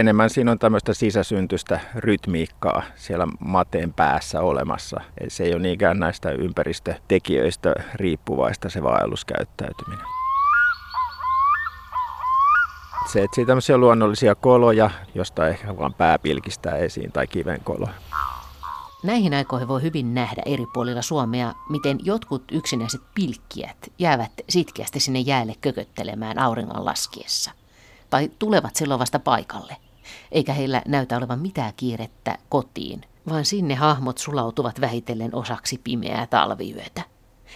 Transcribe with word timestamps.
Enemmän 0.00 0.30
siinä 0.30 0.50
on 0.50 0.58
tämmöistä 0.58 0.94
sisäsyntystä 0.94 1.80
rytmiikkaa 1.94 2.82
siellä 2.96 3.26
mateen 3.40 3.92
päässä 3.92 4.40
olemassa. 4.40 5.00
Se 5.28 5.44
ei 5.44 5.52
ole 5.52 5.62
niinkään 5.62 5.98
näistä 5.98 6.30
ympäristötekijöistä 6.30 7.74
riippuvaista 7.94 8.70
se 8.70 8.82
vaelluskäyttäytyminen. 8.82 10.06
Se 13.12 13.22
etsii 13.22 13.46
tämmöisiä 13.46 13.78
luonnollisia 13.78 14.34
koloja, 14.34 14.90
josta 15.14 15.48
ehkä 15.48 15.78
vaan 15.78 15.94
pää 15.94 16.18
pilkistää 16.18 16.76
esiin 16.76 17.12
tai 17.12 17.26
kivenkolo. 17.26 17.88
Näihin 19.04 19.34
aikoihin 19.34 19.68
voi 19.68 19.82
hyvin 19.82 20.14
nähdä 20.14 20.42
eri 20.46 20.66
puolilla 20.74 21.02
Suomea, 21.02 21.52
miten 21.68 21.98
jotkut 22.02 22.42
yksinäiset 22.52 23.00
pilkkijät 23.14 23.92
jäävät 23.98 24.32
sitkeästi 24.48 25.00
sinne 25.00 25.20
jäälle 25.20 25.54
kököttelemään 25.60 26.38
auringon 26.38 26.84
laskiessa. 26.84 27.61
Tai 28.12 28.30
tulevat 28.38 28.76
silloin 28.76 29.00
vasta 29.00 29.18
paikalle. 29.18 29.76
Eikä 30.32 30.52
heillä 30.52 30.82
näytä 30.86 31.16
olevan 31.16 31.38
mitään 31.38 31.72
kiirettä 31.76 32.38
kotiin, 32.48 33.02
vaan 33.28 33.44
sinne 33.44 33.74
hahmot 33.74 34.18
sulautuvat 34.18 34.80
vähitellen 34.80 35.34
osaksi 35.34 35.80
pimeää 35.84 36.26
talviyötä. 36.26 37.02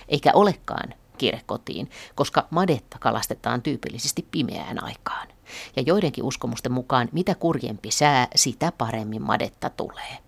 Eikä 0.08 0.30
olekaan 0.34 0.94
kiire 1.18 1.40
kotiin, 1.46 1.90
koska 2.14 2.46
madetta 2.50 2.98
kalastetaan 2.98 3.62
tyypillisesti 3.62 4.26
pimeään 4.30 4.84
aikaan. 4.84 5.28
Ja 5.76 5.82
joidenkin 5.86 6.24
uskomusten 6.24 6.72
mukaan 6.72 7.08
mitä 7.12 7.34
kurjempi 7.34 7.90
sää, 7.90 8.28
sitä 8.34 8.72
paremmin 8.72 9.22
madetta 9.22 9.70
tulee. 9.70 10.18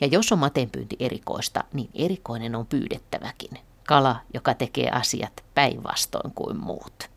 Ja 0.00 0.06
jos 0.06 0.32
on 0.32 0.38
matenpyynti 0.38 0.96
erikoista, 1.00 1.64
niin 1.72 1.90
erikoinen 1.94 2.54
on 2.54 2.66
pyydettäväkin. 2.66 3.58
Kala, 3.86 4.16
joka 4.34 4.54
tekee 4.54 4.90
asiat 4.90 5.44
päinvastoin 5.54 6.32
kuin 6.34 6.56
muut. 6.56 7.15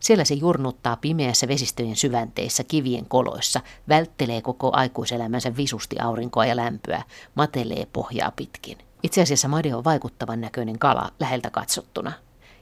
Siellä 0.00 0.24
se 0.24 0.34
jurnuttaa 0.34 0.96
pimeässä 0.96 1.48
vesistöjen 1.48 1.96
syvänteissä 1.96 2.64
kivien 2.64 3.06
koloissa, 3.06 3.60
välttelee 3.88 4.42
koko 4.42 4.70
aikuiselämänsä 4.72 5.56
visusti 5.56 5.98
aurinkoa 5.98 6.46
ja 6.46 6.56
lämpöä, 6.56 7.02
matelee 7.34 7.86
pohjaa 7.92 8.30
pitkin. 8.30 8.78
Itse 9.02 9.22
asiassa 9.22 9.48
made 9.48 9.74
on 9.74 9.84
vaikuttavan 9.84 10.40
näköinen 10.40 10.78
kala 10.78 11.10
läheltä 11.20 11.50
katsottuna. 11.50 12.12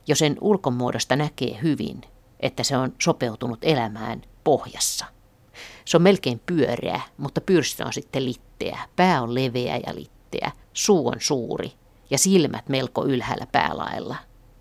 Jo 0.07 0.17
sen 0.17 0.37
ulkomuodosta 0.41 1.17
näkee 1.17 1.59
hyvin, 1.63 2.01
että 2.41 2.63
se 2.63 2.77
on 2.77 2.93
sopeutunut 3.03 3.59
elämään 3.63 4.23
pohjassa. 4.45 5.07
Se 5.85 5.97
on 5.97 6.03
melkein 6.03 6.41
pyöreä, 6.47 7.01
mutta 7.19 7.41
pyrstö 7.41 7.87
on 7.87 7.93
sitten 7.93 8.25
litteä. 8.25 8.79
Pää 8.97 9.23
on 9.23 9.35
leveä 9.35 9.77
ja 9.87 9.95
litteä, 9.95 10.53
suu 10.73 11.09
on 11.09 11.17
suuri 11.19 11.73
ja 12.11 12.19
silmät 12.19 12.69
melko 12.69 13.07
ylhäällä 13.07 13.47
päälaella. 13.53 14.17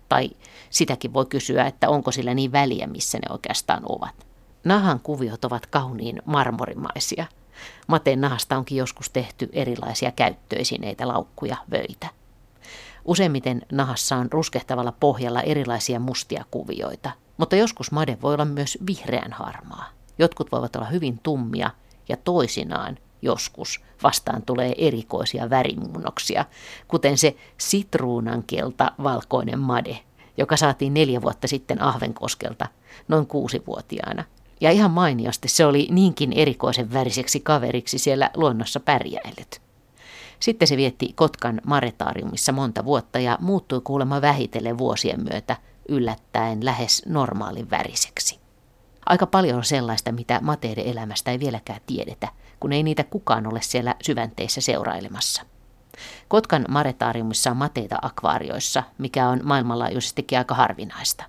Tai 0.08 0.30
sitäkin 0.70 1.12
voi 1.12 1.26
kysyä, 1.26 1.66
että 1.66 1.88
onko 1.88 2.12
sillä 2.12 2.34
niin 2.34 2.52
väliä, 2.52 2.86
missä 2.86 3.18
ne 3.18 3.32
oikeastaan 3.32 3.82
ovat. 3.88 4.26
Nahan 4.64 5.00
kuviot 5.00 5.44
ovat 5.44 5.66
kauniin 5.66 6.22
marmorimaisia. 6.24 7.26
Mateen 7.86 8.20
nahasta 8.20 8.56
onkin 8.56 8.78
joskus 8.78 9.10
tehty 9.10 9.48
erilaisia 9.52 10.12
käyttöesineitä, 10.12 11.08
laukkuja, 11.08 11.56
vöitä. 11.70 12.08
Useimmiten 13.04 13.62
nahassa 13.72 14.16
on 14.16 14.32
ruskehtavalla 14.32 14.92
pohjalla 14.92 15.42
erilaisia 15.42 16.00
mustia 16.00 16.44
kuvioita, 16.50 17.10
mutta 17.36 17.56
joskus 17.56 17.92
made 17.92 18.18
voi 18.22 18.34
olla 18.34 18.44
myös 18.44 18.78
vihreän 18.86 19.32
harmaa. 19.32 19.88
Jotkut 20.18 20.52
voivat 20.52 20.76
olla 20.76 20.86
hyvin 20.86 21.20
tummia 21.22 21.70
ja 22.08 22.16
toisinaan 22.16 22.98
joskus 23.22 23.80
vastaan 24.02 24.42
tulee 24.42 24.74
erikoisia 24.78 25.50
värimuunnoksia, 25.50 26.44
kuten 26.88 27.18
se 27.18 27.36
sitruunankelta 27.58 28.92
valkoinen 29.02 29.58
made, 29.58 29.98
joka 30.40 30.56
saatiin 30.56 30.94
neljä 30.94 31.22
vuotta 31.22 31.48
sitten 31.48 31.82
Ahvenkoskelta 31.82 32.66
noin 33.08 33.26
kuusivuotiaana. 33.26 34.24
Ja 34.60 34.70
ihan 34.70 34.90
mainiosti 34.90 35.48
se 35.48 35.66
oli 35.66 35.88
niinkin 35.90 36.32
erikoisen 36.32 36.92
väriseksi 36.92 37.40
kaveriksi 37.40 37.98
siellä 37.98 38.30
luonnossa 38.36 38.80
pärjäillyt. 38.80 39.62
Sitten 40.40 40.68
se 40.68 40.76
vietti 40.76 41.12
Kotkan 41.14 41.60
maretaariumissa 41.66 42.52
monta 42.52 42.84
vuotta 42.84 43.18
ja 43.18 43.38
muuttui 43.40 43.80
kuulemma 43.80 44.20
vähitellen 44.20 44.78
vuosien 44.78 45.24
myötä 45.30 45.56
yllättäen 45.88 46.64
lähes 46.64 47.02
normaalin 47.06 47.70
väriseksi. 47.70 48.40
Aika 49.06 49.26
paljon 49.26 49.56
on 49.56 49.64
sellaista, 49.64 50.12
mitä 50.12 50.40
mateiden 50.42 50.86
elämästä 50.86 51.30
ei 51.30 51.40
vieläkään 51.40 51.80
tiedetä, 51.86 52.28
kun 52.60 52.72
ei 52.72 52.82
niitä 52.82 53.04
kukaan 53.04 53.46
ole 53.46 53.60
siellä 53.62 53.94
syvänteissä 54.02 54.60
seurailemassa. 54.60 55.42
Kotkan 56.28 56.64
maretaariumissa 56.68 57.50
on 57.50 57.56
mateita 57.56 57.98
akvaarioissa, 58.02 58.82
mikä 58.98 59.28
on 59.28 59.40
maailmanlaajuisestikin 59.42 60.38
aika 60.38 60.54
harvinaista. 60.54 61.24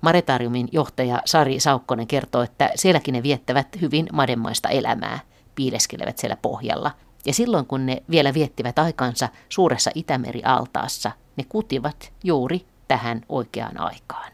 Maretaariumin 0.00 0.68
johtaja 0.72 1.22
Sari 1.24 1.60
Saukkonen 1.60 2.06
kertoo, 2.06 2.42
että 2.42 2.70
sielläkin 2.74 3.12
ne 3.12 3.22
viettävät 3.22 3.68
hyvin 3.80 4.06
mademaista 4.12 4.68
elämää, 4.68 5.18
piileskelevät 5.54 6.18
siellä 6.18 6.36
pohjalla. 6.36 6.90
Ja 7.26 7.34
silloin 7.34 7.66
kun 7.66 7.86
ne 7.86 8.02
vielä 8.10 8.34
viettivät 8.34 8.78
aikansa 8.78 9.28
suuressa 9.48 9.90
Itämeri-altaassa, 9.94 11.12
ne 11.36 11.44
kutivat 11.48 12.12
juuri 12.24 12.66
tähän 12.88 13.20
oikeaan 13.28 13.80
aikaan 13.80 14.32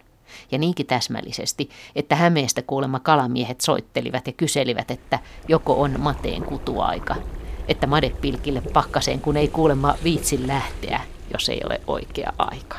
ja 0.52 0.58
niinkin 0.58 0.86
täsmällisesti, 0.86 1.70
että 1.96 2.16
Hämeestä 2.16 2.62
kuulemma 2.62 3.00
kalamiehet 3.00 3.60
soittelivat 3.60 4.26
ja 4.26 4.32
kyselivät, 4.32 4.90
että 4.90 5.18
joko 5.48 5.80
on 5.80 6.00
mateen 6.00 6.42
kutuaika, 6.42 7.16
että 7.68 7.86
madepilkille 7.86 8.60
pakkaseen, 8.60 9.20
kun 9.20 9.36
ei 9.36 9.48
kuulemma 9.48 9.94
viitsi 10.04 10.46
lähteä, 10.46 11.00
jos 11.32 11.48
ei 11.48 11.60
ole 11.64 11.80
oikea 11.86 12.32
aika. 12.38 12.76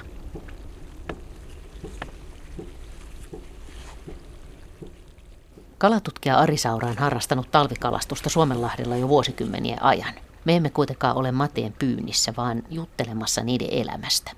Kalatutkija 5.77 6.37
Ari 6.37 6.57
Saura 6.57 6.87
on 6.87 6.97
harrastanut 6.97 7.51
talvikalastusta 7.51 8.29
Suomenlahdella 8.29 8.95
jo 8.97 9.07
vuosikymmenien 9.07 9.83
ajan. 9.83 10.13
Me 10.45 10.55
emme 10.55 10.69
kuitenkaan 10.69 11.15
ole 11.15 11.31
mateen 11.31 11.73
pyynnissä, 11.79 12.33
vaan 12.37 12.63
juttelemassa 12.69 13.43
niiden 13.43 13.69
elämästä 13.71 14.31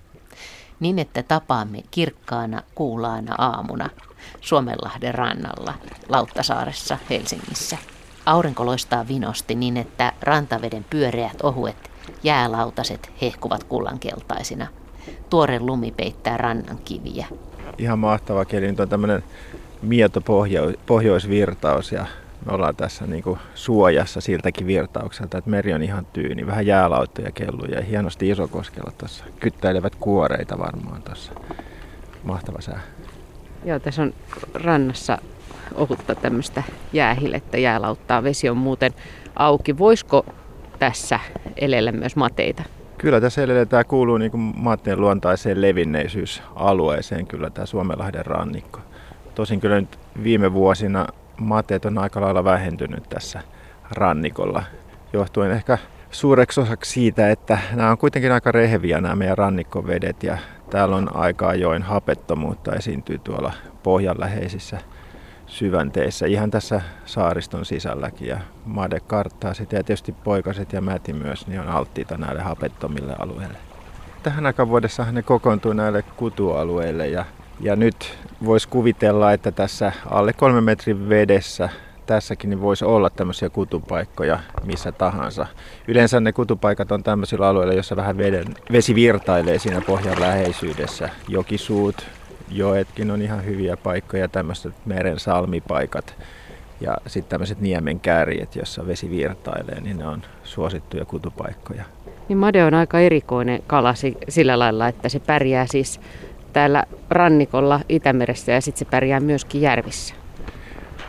niin 0.79 0.99
että 0.99 1.23
tapaamme 1.23 1.83
kirkkaana 1.91 2.61
kuulaana 2.75 3.35
aamuna 3.37 3.89
Suomenlahden 4.41 5.15
rannalla 5.15 5.73
Lauttasaaressa 6.09 6.97
Helsingissä. 7.09 7.77
Aurinko 8.29 8.65
loistaa 8.65 9.07
vinosti 9.07 9.55
niin, 9.55 9.77
että 9.77 10.13
rantaveden 10.21 10.85
pyöreät 10.89 11.41
ohuet 11.43 11.91
jäälautaset 12.23 13.11
hehkuvat 13.21 13.63
kullankeltaisina. 13.63 14.67
Tuore 15.29 15.59
lumi 15.59 15.91
peittää 15.91 16.37
rannan 16.37 16.77
kiviä. 16.85 17.27
Ihan 17.77 17.99
mahtava 17.99 18.45
keli. 18.45 18.67
Nyt 18.67 18.79
on 18.79 18.89
tämmöinen 18.89 19.23
mieto 19.81 20.21
pohjoisvirtaus 20.85 21.91
ja 21.91 22.05
me 22.45 22.53
ollaan 22.53 22.75
tässä 22.75 23.07
niin 23.07 23.23
kuin 23.23 23.39
suojassa 23.55 24.21
siltäkin 24.21 24.67
virtaukselta, 24.67 25.37
että 25.37 25.49
meri 25.49 25.73
on 25.73 25.83
ihan 25.83 26.05
tyyni. 26.13 26.47
Vähän 26.47 26.65
jäälauttoja 26.65 27.31
kelluja 27.31 27.75
ja 27.75 27.85
hienosti 27.85 28.29
isokoskella 28.29 28.91
tuossa. 28.97 29.23
Kyttäilevät 29.39 29.95
kuoreita 29.95 30.59
varmaan 30.59 31.01
tuossa. 31.01 31.31
Mahtava 32.23 32.61
sää. 32.61 32.81
Joo, 33.65 33.79
tässä 33.79 34.01
on 34.01 34.13
rannassa 34.53 35.17
ohutta 35.75 36.15
tämmöistä 36.15 36.63
jäähilettä, 36.93 37.57
jäälauttaa. 37.57 38.23
Vesi 38.23 38.49
on 38.49 38.57
muuten 38.57 38.91
auki. 39.35 39.77
Voisiko 39.77 40.25
tässä 40.79 41.19
elellä 41.57 41.91
myös 41.91 42.15
mateita? 42.15 42.63
Kyllä 42.97 43.21
tässä 43.21 43.43
elellä 43.43 43.65
tämä 43.65 43.83
kuuluu 43.83 44.17
niin 44.17 44.31
kuin 44.31 44.53
maatteen 44.55 45.01
luontaiseen 45.01 45.61
levinneisyysalueeseen, 45.61 47.27
kyllä 47.27 47.49
tämä 47.49 47.65
Suomenlahden 47.65 48.25
rannikko. 48.25 48.79
Tosin 49.35 49.59
kyllä 49.59 49.79
nyt 49.79 49.99
viime 50.23 50.53
vuosina 50.53 51.07
mateet 51.37 51.85
on 51.85 51.97
aika 51.97 52.21
lailla 52.21 52.43
vähentynyt 52.43 53.03
tässä 53.09 53.41
rannikolla, 53.91 54.63
johtuen 55.13 55.51
ehkä 55.51 55.77
suureksi 56.11 56.61
osaksi 56.61 56.91
siitä, 56.91 57.31
että 57.31 57.57
nämä 57.73 57.91
on 57.91 57.97
kuitenkin 57.97 58.31
aika 58.31 58.51
reheviä 58.51 59.01
nämä 59.01 59.15
meidän 59.15 59.37
rannikkovedet 59.37 60.23
ja 60.23 60.37
täällä 60.69 60.95
on 60.95 61.15
aika 61.15 61.47
ajoin 61.47 61.83
hapettomuutta 61.83 62.75
esiintyy 62.75 63.17
tuolla 63.17 63.53
pohjanläheisissä 63.83 64.77
syvänteissä, 65.49 66.25
ihan 66.25 66.51
tässä 66.51 66.81
saariston 67.05 67.65
sisälläkin 67.65 68.27
ja 68.27 68.39
made 68.65 68.99
karttaa 68.99 69.53
sitä 69.53 69.75
ja 69.75 69.83
tietysti 69.83 70.11
poikaset 70.11 70.73
ja 70.73 70.81
mäti 70.81 71.13
myös 71.13 71.47
niin 71.47 71.59
on 71.59 71.67
alttiita 71.67 72.17
näille 72.17 72.41
hapettomille 72.41 73.15
alueille. 73.19 73.57
Tähän 74.23 74.45
aikaan 74.45 74.69
ne 75.11 75.21
kokoontuu 75.21 75.73
näille 75.73 76.01
kutualueille 76.01 77.07
ja 77.07 77.25
ja 77.61 77.75
nyt 77.75 78.17
voisi 78.45 78.67
kuvitella, 78.67 79.33
että 79.33 79.51
tässä 79.51 79.91
alle 80.09 80.33
kolme 80.33 80.61
metrin 80.61 81.09
vedessä 81.09 81.69
tässäkin 82.05 82.49
niin 82.49 82.61
voisi 82.61 82.85
olla 82.85 83.09
tämmöisiä 83.09 83.49
kutupaikkoja 83.49 84.39
missä 84.65 84.91
tahansa. 84.91 85.45
Yleensä 85.87 86.19
ne 86.19 86.33
kutupaikat 86.33 86.91
on 86.91 87.03
tämmöisillä 87.03 87.47
alueilla, 87.47 87.73
jossa 87.73 87.95
vähän 87.95 88.17
veden, 88.17 88.45
vesi 88.71 88.95
virtailee 88.95 89.59
siinä 89.59 89.81
pohjan 89.81 90.21
läheisyydessä. 90.21 91.09
Jokisuut, 91.27 92.05
joetkin 92.49 93.11
on 93.11 93.21
ihan 93.21 93.45
hyviä 93.45 93.77
paikkoja, 93.77 94.27
tämmöiset 94.27 94.73
meren 94.85 95.19
salmipaikat. 95.19 96.15
Ja 96.81 96.97
sitten 97.07 97.29
tämmöiset 97.29 97.61
niemen 97.61 97.99
kärjet, 97.99 98.55
jossa 98.55 98.87
vesi 98.87 99.09
virtailee, 99.09 99.81
niin 99.81 99.97
ne 99.97 100.07
on 100.07 100.21
suosittuja 100.43 101.05
kutupaikkoja. 101.05 101.83
Niin 102.29 102.37
made 102.37 102.65
on 102.65 102.73
aika 102.73 102.99
erikoinen 102.99 103.63
kala 103.67 103.93
sillä 104.29 104.59
lailla, 104.59 104.87
että 104.87 105.09
se 105.09 105.19
pärjää 105.19 105.65
siis 105.67 106.01
täällä 106.53 106.83
rannikolla 107.09 107.79
Itämeressä 107.89 108.51
ja 108.51 108.61
sitten 108.61 108.79
se 108.79 108.85
pärjää 108.85 109.19
myöskin 109.19 109.61
järvissä. 109.61 110.15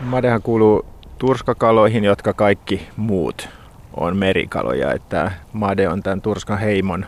Madehan 0.01 0.43
kuuluu 0.43 0.85
turskakaloihin, 1.19 2.05
jotka 2.05 2.33
kaikki 2.33 2.89
muut 2.97 3.49
on 3.97 4.17
merikaloja. 4.17 4.93
Että 4.93 5.33
made 5.53 5.89
on 5.89 6.03
tämän 6.03 6.21
turskan 6.21 6.59
heimon 6.59 7.07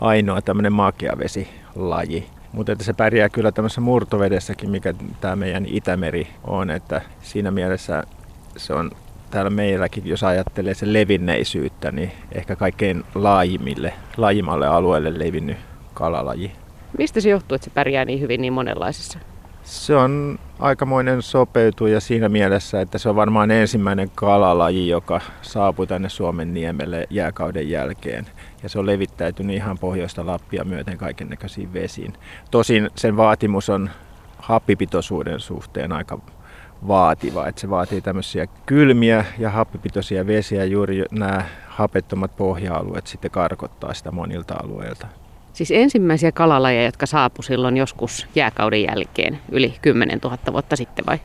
ainoa 0.00 0.42
tämmöinen 0.42 0.72
makeavesilaji. 0.72 2.26
Mutta 2.52 2.72
että 2.72 2.84
se 2.84 2.92
pärjää 2.92 3.28
kyllä 3.28 3.52
tämmöisessä 3.52 3.80
murtovedessäkin, 3.80 4.70
mikä 4.70 4.94
tämä 5.20 5.36
meidän 5.36 5.66
Itämeri 5.66 6.28
on. 6.44 6.70
Että 6.70 7.00
siinä 7.22 7.50
mielessä 7.50 8.02
se 8.56 8.74
on 8.74 8.90
täällä 9.30 9.50
meilläkin, 9.50 10.06
jos 10.06 10.24
ajattelee 10.24 10.74
sen 10.74 10.92
levinneisyyttä, 10.92 11.92
niin 11.92 12.12
ehkä 12.32 12.56
kaikkein 12.56 13.04
laajimmille, 13.14 13.92
laajimmalle 14.16 14.66
alueelle 14.66 15.18
levinnyt 15.18 15.56
kalalaji. 15.94 16.52
Mistä 16.98 17.20
se 17.20 17.28
johtuu, 17.28 17.54
että 17.54 17.64
se 17.64 17.70
pärjää 17.70 18.04
niin 18.04 18.20
hyvin 18.20 18.40
niin 18.40 18.52
monenlaisessa? 18.52 19.18
Se 19.62 19.96
on 19.96 20.38
aikamoinen 20.58 21.22
sopeutuja 21.22 22.00
siinä 22.00 22.28
mielessä, 22.28 22.80
että 22.80 22.98
se 22.98 23.08
on 23.08 23.16
varmaan 23.16 23.50
ensimmäinen 23.50 24.10
kalalaji, 24.14 24.88
joka 24.88 25.20
saapui 25.42 25.86
tänne 25.86 26.08
Suomen 26.08 26.54
niemelle 26.54 27.06
jääkauden 27.10 27.70
jälkeen. 27.70 28.26
Ja 28.62 28.68
se 28.68 28.78
on 28.78 28.86
levittäytynyt 28.86 29.56
ihan 29.56 29.78
pohjoista 29.78 30.26
Lappia 30.26 30.64
myöten 30.64 30.98
kaiken 30.98 31.28
näköisiin 31.28 31.72
vesiin. 31.72 32.12
Tosin 32.50 32.90
sen 32.96 33.16
vaatimus 33.16 33.68
on 33.68 33.90
happipitoisuuden 34.38 35.40
suhteen 35.40 35.92
aika 35.92 36.18
vaativa. 36.88 37.46
Että 37.46 37.60
se 37.60 37.70
vaatii 37.70 38.00
tämmöisiä 38.00 38.46
kylmiä 38.66 39.24
ja 39.38 39.50
happipitoisia 39.50 40.26
vesiä. 40.26 40.64
Juuri 40.64 41.04
nämä 41.10 41.44
hapettomat 41.68 42.36
pohja-alueet 42.36 43.06
sitten 43.06 43.30
karkottaa 43.30 43.94
sitä 43.94 44.10
monilta 44.10 44.54
alueilta. 44.62 45.06
Siis 45.52 45.70
ensimmäisiä 45.70 46.32
kalalajeja, 46.32 46.84
jotka 46.84 47.06
saapu 47.06 47.42
silloin 47.42 47.76
joskus 47.76 48.26
jääkauden 48.34 48.82
jälkeen, 48.82 49.38
yli 49.52 49.74
10 49.82 50.18
000 50.24 50.38
vuotta 50.52 50.76
sitten 50.76 51.06
vai? 51.06 51.18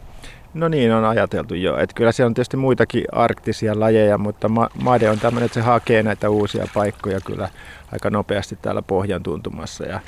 No 0.55 0.67
niin, 0.67 0.93
on 0.93 1.05
ajateltu 1.05 1.55
jo. 1.55 1.77
Että 1.77 1.93
kyllä 1.95 2.11
siellä 2.11 2.27
on 2.27 2.33
tietysti 2.33 2.57
muitakin 2.57 3.05
arktisia 3.11 3.79
lajeja, 3.79 4.17
mutta 4.17 4.49
Made 4.81 5.09
on 5.09 5.19
tämmöinen, 5.19 5.45
että 5.45 5.53
se 5.53 5.61
hakee 5.61 6.03
näitä 6.03 6.29
uusia 6.29 6.67
paikkoja 6.73 7.19
kyllä 7.21 7.49
aika 7.91 8.09
nopeasti 8.09 8.57
täällä 8.61 8.81
pohjan 8.81 9.23
tuntumassa. 9.23 9.85
Ja 9.85 9.99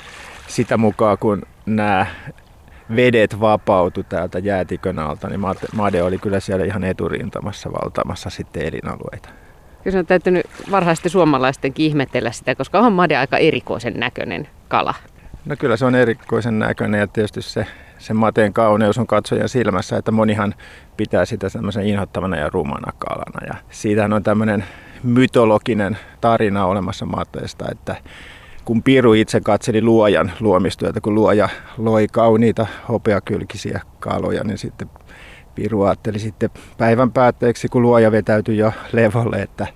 sitä 0.46 0.76
mukaan, 0.76 1.18
kun 1.18 1.42
nämä 1.66 2.06
vedet 2.96 3.40
vapautu 3.40 4.02
täältä 4.02 4.38
jäätikön 4.38 4.98
alta, 4.98 5.28
niin 5.28 5.40
Made 5.74 6.02
oli 6.02 6.18
kyllä 6.18 6.40
siellä 6.40 6.64
ihan 6.64 6.84
eturintamassa 6.84 7.72
valtamassa 7.72 8.30
sitten 8.30 8.62
elinalueita. 8.62 9.28
Kyllä 9.84 9.98
on 9.98 10.06
täytynyt 10.06 10.46
varhaisten 10.70 11.10
suomalaisten 11.10 11.72
ihmetellä 11.78 12.32
sitä, 12.32 12.54
koska 12.54 12.78
on 12.78 12.92
Made 12.92 13.16
aika 13.16 13.38
erikoisen 13.38 13.94
näköinen 13.96 14.48
kala. 14.68 14.94
No 15.44 15.56
kyllä 15.58 15.76
se 15.76 15.84
on 15.84 15.94
erikoisen 15.94 16.58
näköinen 16.58 17.00
ja 17.00 17.06
tietysti 17.06 17.42
se, 17.42 17.66
se 17.98 18.14
mateen 18.14 18.52
kauneus 18.52 18.98
on 18.98 19.06
katsojan 19.06 19.48
silmässä, 19.48 19.96
että 19.96 20.12
monihan 20.12 20.54
pitää 20.96 21.24
sitä 21.24 21.48
semmoisen 21.48 21.86
inhottavana 21.86 22.36
ja 22.36 22.50
rumana 22.50 22.92
kalana. 22.98 23.46
Ja 23.46 23.54
siitähän 23.70 24.12
on 24.12 24.22
tämmöinen 24.22 24.64
mytologinen 25.02 25.98
tarina 26.20 26.66
olemassa 26.66 27.06
mateesta, 27.06 27.64
että 27.70 27.96
kun 28.64 28.82
Piru 28.82 29.12
itse 29.12 29.40
katseli 29.40 29.82
luojan 29.82 30.32
luomistyötä, 30.40 31.00
kun 31.00 31.14
luoja 31.14 31.48
loi 31.78 32.06
kauniita 32.12 32.66
hopeakylkisiä 32.88 33.80
kaloja, 34.00 34.44
niin 34.44 34.58
sitten 34.58 34.90
Piru 35.54 35.82
ajatteli 35.82 36.18
sitten 36.18 36.50
päivän 36.78 37.12
päätteeksi, 37.12 37.68
kun 37.68 37.82
luoja 37.82 38.12
vetäytyi 38.12 38.58
jo 38.58 38.72
levolle, 38.92 39.36
että, 39.36 39.66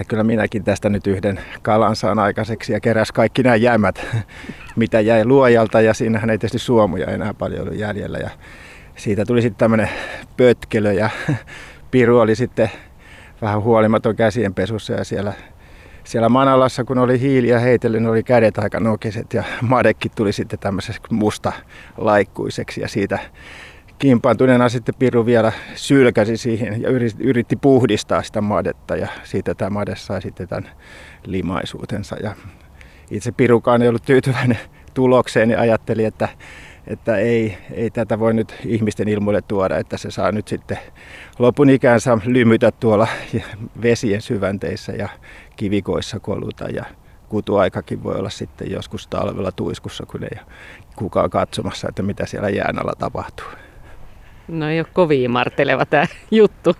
että 0.00 0.04
kyllä 0.08 0.24
minäkin 0.24 0.64
tästä 0.64 0.88
nyt 0.88 1.06
yhden 1.06 1.40
kalan 1.62 1.96
saan 1.96 2.18
aikaiseksi 2.18 2.72
ja 2.72 2.80
keräs 2.80 3.12
kaikki 3.12 3.42
nämä 3.42 3.56
jämät, 3.56 4.06
mitä 4.76 5.00
jäi 5.00 5.24
luojalta. 5.24 5.80
Ja 5.80 5.94
siinähän 5.94 6.30
ei 6.30 6.38
tietysti 6.38 6.58
suomuja 6.58 7.06
enää 7.06 7.34
paljon 7.34 7.62
ollut 7.62 7.78
jäljellä. 7.78 8.18
Ja 8.18 8.30
siitä 8.96 9.24
tuli 9.24 9.42
sitten 9.42 9.58
tämmöinen 9.58 9.88
pötkelö 10.36 10.92
ja 10.92 11.10
Piru 11.90 12.18
oli 12.18 12.34
sitten 12.34 12.70
vähän 13.42 13.62
huolimaton 13.62 14.16
käsienpesussa 14.16 14.92
ja 14.92 15.04
siellä 15.04 15.32
siellä 16.04 16.28
Manalassa, 16.28 16.84
kun 16.84 16.98
oli 16.98 17.20
hiiliä 17.20 17.58
heitellyt, 17.58 18.02
niin 18.02 18.10
oli 18.10 18.22
kädet 18.22 18.58
aika 18.58 18.80
nokiset 18.80 19.34
ja 19.34 19.44
madekki 19.60 20.08
tuli 20.08 20.32
sitten 20.32 20.58
tämmöiseksi 20.58 21.02
musta 21.10 21.52
laikkuiseksi 21.96 22.80
ja 22.80 22.88
siitä 22.88 23.18
kimpaantuneena 24.02 24.68
sitten 24.68 24.94
Piru 24.98 25.26
vielä 25.26 25.52
sylkäsi 25.74 26.36
siihen 26.36 26.82
ja 26.82 26.88
yritti 27.18 27.56
puhdistaa 27.56 28.22
sitä 28.22 28.40
madetta 28.40 28.96
ja 28.96 29.08
siitä 29.24 29.54
tämä 29.54 29.70
made 29.70 29.96
sai 29.96 30.22
sitten 30.22 30.48
tämän 30.48 30.70
limaisuutensa. 31.26 32.16
Ja 32.22 32.34
itse 33.10 33.32
Pirukaan 33.32 33.82
ei 33.82 33.88
ollut 33.88 34.02
tyytyväinen 34.02 34.58
tulokseen 34.94 35.50
ja 35.50 35.60
ajatteli, 35.60 36.04
että, 36.04 36.28
että 36.86 37.16
ei, 37.16 37.58
ei 37.72 37.90
tätä 37.90 38.18
voi 38.18 38.34
nyt 38.34 38.54
ihmisten 38.66 39.08
ilmoille 39.08 39.42
tuoda, 39.42 39.78
että 39.78 39.96
se 39.96 40.10
saa 40.10 40.32
nyt 40.32 40.48
sitten 40.48 40.78
lopun 41.38 41.70
ikänsä 41.70 42.18
lymytä 42.24 42.70
tuolla 42.70 43.08
vesien 43.82 44.22
syvänteissä 44.22 44.92
ja 44.92 45.08
kivikoissa 45.56 46.20
koluta 46.20 46.68
ja 46.68 46.84
kutuaikakin 47.28 48.02
voi 48.02 48.14
olla 48.14 48.30
sitten 48.30 48.70
joskus 48.70 49.06
talvella 49.06 49.52
tuiskussa, 49.52 50.06
kun 50.06 50.24
ei 50.24 50.38
kukaan 50.96 51.30
katsomassa, 51.30 51.88
että 51.88 52.02
mitä 52.02 52.26
siellä 52.26 52.48
jään 52.48 52.78
alla 52.78 52.92
tapahtuu. 52.98 53.46
No 54.52 54.68
ei 54.68 54.80
ole 54.80 54.86
kovin 54.92 55.30
marteleva 55.30 55.86
tämä 55.86 56.06
juttu, 56.30 56.76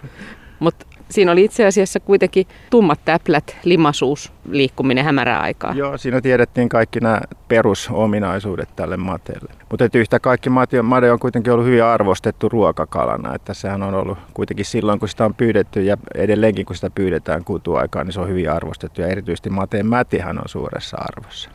mutta 0.58 0.86
siinä 1.12 1.32
oli 1.32 1.44
itse 1.44 1.66
asiassa 1.66 2.00
kuitenkin 2.00 2.46
tummat 2.70 3.00
täplät, 3.04 3.56
limasuus, 3.64 4.32
liikkuminen 4.48 5.04
hämärää 5.04 5.40
aikaa. 5.40 5.72
Joo, 5.74 5.98
siinä 5.98 6.20
tiedettiin 6.20 6.68
kaikki 6.68 7.00
nämä 7.00 7.20
perusominaisuudet 7.48 8.68
tälle 8.76 8.96
mateelle. 8.96 9.52
Mutta 9.70 9.88
yhtä 9.94 10.20
kaikki 10.20 10.50
made 10.82 11.12
on 11.12 11.18
kuitenkin 11.18 11.52
ollut 11.52 11.66
hyvin 11.66 11.84
arvostettu 11.84 12.48
ruokakalana. 12.48 13.34
Että 13.34 13.54
sehän 13.54 13.82
on 13.82 13.94
ollut 13.94 14.18
kuitenkin 14.34 14.66
silloin, 14.66 14.98
kun 14.98 15.08
sitä 15.08 15.24
on 15.24 15.34
pyydetty 15.34 15.82
ja 15.82 15.96
edelleenkin 16.14 16.66
kun 16.66 16.76
sitä 16.76 16.90
pyydetään 16.90 17.44
kutuaikaan, 17.44 18.06
niin 18.06 18.12
se 18.14 18.20
on 18.20 18.28
hyvin 18.28 18.50
arvostettu. 18.50 19.00
Ja 19.00 19.06
erityisesti 19.06 19.50
mateen 19.50 19.86
mätihän 19.86 20.38
on 20.38 20.48
suuressa 20.48 20.96
arvossa. 21.00 21.50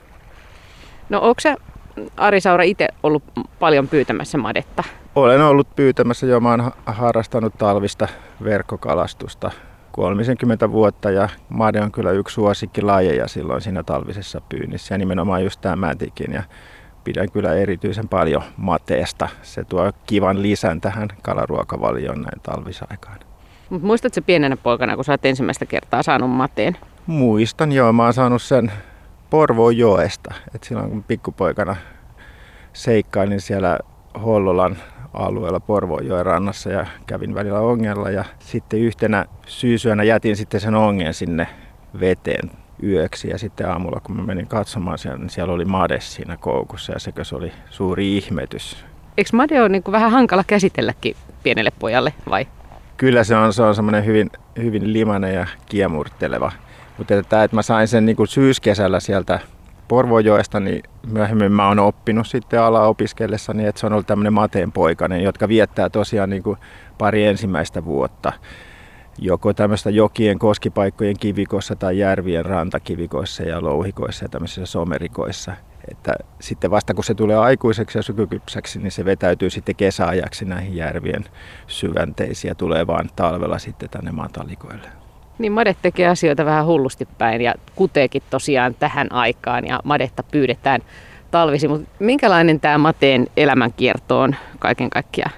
No 1.10 1.20
onko 1.22 1.40
se 1.40 1.56
Ari 2.18 2.42
Saura 2.42 2.64
itse 2.64 2.88
ollut 3.04 3.24
paljon 3.60 3.88
pyytämässä 3.88 4.38
madetta? 4.38 4.84
Olen 5.16 5.42
ollut 5.42 5.76
pyytämässä 5.76 6.26
jo, 6.26 6.40
mä 6.40 6.50
oon 6.50 6.72
harrastanut 6.86 7.54
talvista 7.58 8.08
verkkokalastusta 8.44 9.52
30 9.92 10.72
vuotta 10.72 11.12
ja 11.12 11.30
made 11.50 11.82
on 11.82 11.92
kyllä 11.92 12.12
yksi 12.12 12.42
lajeja 12.82 13.28
silloin 13.28 13.62
siinä 13.62 13.84
talvisessa 13.84 14.42
pyynnissä 14.50 14.94
ja 14.94 14.98
nimenomaan 14.98 15.44
just 15.44 15.62
tämä 15.62 15.76
mätikin 15.76 16.34
ja 16.34 16.44
pidän 17.04 17.32
kyllä 17.32 17.54
erityisen 17.54 18.08
paljon 18.08 18.44
mateesta. 18.58 19.30
Se 19.42 19.64
tuo 19.64 19.92
kivan 20.06 20.42
lisän 20.42 20.82
tähän 20.82 21.08
kalaruokavalioon 21.22 22.22
näin 22.22 22.42
talvisaikaan. 22.44 23.20
Mut 23.70 23.82
muistatko 23.82 24.22
pienenä 24.22 24.58
poikana, 24.58 24.96
kun 24.96 25.06
sä 25.06 25.14
oot 25.14 25.26
ensimmäistä 25.26 25.66
kertaa 25.66 26.04
saanut 26.04 26.30
mateen? 26.30 26.78
Muistan 27.08 27.72
joo, 27.72 27.94
mä 27.94 28.04
oon 28.04 28.14
saanut 28.14 28.42
sen 28.42 28.72
Porvoon 29.30 29.78
joesta. 29.78 30.34
Et 30.56 30.64
silloin 30.64 30.90
kun 30.90 31.04
pikkupoikana 31.04 31.76
seikkailin 32.74 33.42
siellä 33.42 33.80
Hollolan 34.24 34.78
alueella 35.14 35.60
Porvoonjoen 35.60 36.26
rannassa 36.26 36.70
ja 36.70 36.86
kävin 37.08 37.36
välillä 37.36 37.60
ongella 37.60 38.10
ja 38.10 38.26
sitten 38.40 38.80
yhtenä 38.80 39.26
syysyönä 39.48 40.04
jätin 40.04 40.36
sitten 40.36 40.60
sen 40.60 40.76
ongen 40.76 41.14
sinne 41.14 41.48
veteen 42.00 42.52
yöksi 42.84 43.30
ja 43.30 43.38
sitten 43.38 43.70
aamulla 43.70 44.00
kun 44.00 44.16
mä 44.16 44.24
menin 44.24 44.48
katsomaan 44.48 44.98
siellä, 44.98 45.18
niin 45.18 45.30
siellä 45.30 45.54
oli 45.54 45.66
made 45.66 46.00
siinä 46.00 46.38
koukussa 46.38 46.94
ja 46.94 47.00
sekö 47.00 47.24
se 47.24 47.36
oli 47.36 47.52
suuri 47.70 48.18
ihmetys. 48.18 48.86
Eikö 49.18 49.30
made 49.34 49.62
ole 49.62 49.70
niin 49.70 49.84
kuin 49.84 49.92
vähän 49.92 50.12
hankala 50.12 50.44
käsitelläkin 50.48 51.16
pienelle 51.44 51.72
pojalle 51.80 52.14
vai? 52.30 52.48
Kyllä 52.98 53.24
se 53.24 53.36
on, 53.36 53.54
se 53.54 53.64
on 53.64 53.76
semmoinen 53.76 54.06
hyvin, 54.06 54.32
hyvin 54.58 54.94
limainen 54.94 55.34
ja 55.34 55.48
kiemurteleva. 55.66 56.52
Mutta 56.98 57.16
että, 57.16 57.44
että 57.44 57.56
mä 57.56 57.62
sain 57.62 57.88
sen 57.88 58.06
niin 58.06 58.16
kuin 58.16 58.28
syyskesällä 58.28 59.00
sieltä 59.00 59.40
Porvojoesta, 59.88 60.60
niin 60.60 60.84
myöhemmin 61.08 61.52
mä 61.52 61.68
oon 61.68 61.80
oppinut 61.80 62.28
sitten 62.28 62.62
ala 62.62 62.88
opiskellessani, 62.88 63.66
että 63.66 63.80
se 63.82 63.86
on 63.86 63.94
ollut 63.94 64.08
tämmöinen 64.08 64.34
mateenpoikainen, 64.34 65.24
jotka 65.24 65.48
viettää 65.48 65.90
tosiaan 65.90 66.30
niin 66.30 66.44
kuin 66.44 66.58
pari 66.98 67.26
ensimmäistä 67.26 67.86
vuotta 67.86 68.34
joko 69.20 69.54
tämmöistä 69.54 69.90
jokien 69.90 70.40
koskipaikkojen 70.40 71.20
kivikossa 71.20 71.76
tai 71.76 71.98
järvien 71.98 72.46
rantakivikoissa 72.46 73.44
ja 73.44 73.64
louhikoissa 73.64 74.26
ja 74.26 74.30
tämmöisissä 74.30 74.66
somerikoissa. 74.66 75.54
Että 75.92 76.14
sitten 76.40 76.72
vasta 76.72 76.94
kun 76.94 77.04
se 77.04 77.14
tulee 77.14 77.38
aikuiseksi 77.38 77.98
ja 77.98 78.02
sykykypsäksi, 78.02 78.80
niin 78.80 78.92
se 78.92 79.06
vetäytyy 79.06 79.50
sitten 79.50 79.76
kesäajaksi 79.76 80.46
näihin 80.46 80.76
järvien 80.76 81.26
syvänteisiin 81.68 82.50
ja 82.50 82.56
tulee 82.56 82.88
vaan 82.88 83.10
talvella 83.16 83.60
sitten 83.60 83.90
tänne 83.90 84.12
matalikoille. 84.12 85.07
Niin 85.38 85.52
Madet 85.52 85.78
tekee 85.82 86.08
asioita 86.08 86.46
vähän 86.46 86.66
hullusti 86.66 87.08
päin 87.18 87.42
ja 87.42 87.54
kuteekin 87.76 88.24
tosiaan 88.30 88.76
tähän 88.80 89.12
aikaan 89.12 89.68
ja 89.68 89.80
Madetta 89.84 90.24
pyydetään 90.24 90.82
talvisi. 91.32 91.68
Mutta 91.68 91.90
minkälainen 92.00 92.60
tämä 92.60 92.78
Mateen 92.78 93.28
elämänkierto 93.38 94.20
on 94.20 94.36
kaiken 94.60 94.90
kaikkiaan? 94.90 95.32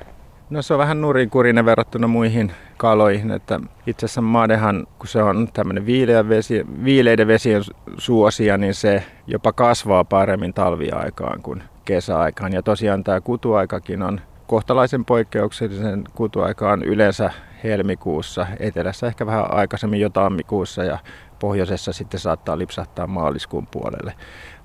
No 0.49 0.61
se 0.61 0.73
on 0.73 0.79
vähän 0.79 1.01
nurinkurinen 1.01 1.65
verrattuna 1.65 2.07
muihin 2.07 2.51
kaloihin, 2.77 3.31
että 3.31 3.59
itse 3.87 4.05
asiassa 4.05 4.21
madehan, 4.21 4.87
kun 4.99 5.07
se 5.07 5.23
on 5.23 5.47
tämmöinen 5.53 5.85
viileä 5.85 6.29
vesi, 6.29 6.65
viileiden 6.83 7.27
vesien 7.27 7.61
suosia, 7.97 8.57
niin 8.57 8.73
se 8.73 9.03
jopa 9.27 9.53
kasvaa 9.53 10.03
paremmin 10.03 10.53
talviaikaan 10.53 11.41
kuin 11.41 11.63
kesäaikaan. 11.85 12.53
Ja 12.53 12.63
tosiaan 12.63 13.03
tämä 13.03 13.21
kutuaikakin 13.21 14.01
on 14.01 14.21
kohtalaisen 14.47 15.05
poikkeuksellisen 15.05 16.03
kutuaika 16.15 16.71
on 16.71 16.83
yleensä 16.83 17.31
helmikuussa, 17.63 18.47
etelässä 18.59 19.07
ehkä 19.07 19.25
vähän 19.25 19.53
aikaisemmin 19.53 20.01
jo 20.01 20.09
tammikuussa 20.09 20.83
ja 20.83 20.97
pohjoisessa 21.39 21.93
sitten 21.93 22.19
saattaa 22.19 22.57
lipsahtaa 22.57 23.07
maaliskuun 23.07 23.67
puolelle. 23.67 24.13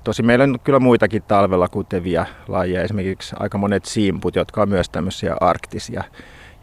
Tosi 0.04 0.22
meillä 0.22 0.42
on 0.42 0.58
kyllä 0.64 0.80
muitakin 0.80 1.22
talvella 1.22 1.68
kutevia 1.68 2.26
lajeja, 2.48 2.82
esimerkiksi 2.82 3.36
aika 3.38 3.58
monet 3.58 3.84
siimput, 3.84 4.36
jotka 4.36 4.62
on 4.62 4.68
myös 4.68 4.88
tämmöisiä 4.88 5.36
arktisia 5.40 6.04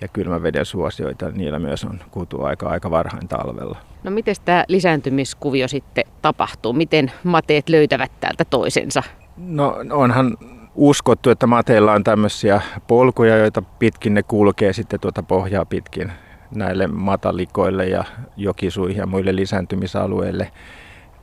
ja 0.02 0.08
kylmän 0.08 0.44
veden 0.44 0.66
suosioita, 0.66 1.32
niillä 1.32 1.60
myös 1.60 1.84
on 1.84 2.00
kutuaika 2.12 2.70
aika 2.70 2.92
varhain 2.92 3.28
talvella. 3.28 3.78
No 4.04 4.12
miten 4.12 4.36
tämä 4.46 4.66
lisääntymiskuvio 4.68 5.68
sitten 5.68 6.04
tapahtuu? 6.22 6.74
Miten 6.74 7.12
mateet 7.24 7.70
löytävät 7.70 8.12
täältä 8.20 8.46
toisensa? 8.46 9.04
No 9.38 9.76
onhan 9.92 10.38
uskottu, 10.76 11.30
että 11.30 11.48
mateilla 11.48 11.94
on 11.94 12.04
tämmöisiä 12.04 12.62
polkuja, 12.88 13.38
joita 13.38 13.62
pitkin 13.62 14.14
ne 14.14 14.24
kulkee 14.24 14.74
sitten 14.74 15.00
tuota 15.00 15.24
pohjaa 15.24 15.66
pitkin 15.66 16.12
näille 16.56 16.88
matalikoille 16.88 17.88
ja 17.88 18.04
jokisuihin 18.38 18.98
ja 18.98 19.06
muille 19.06 19.36
lisääntymisalueille. 19.36 20.52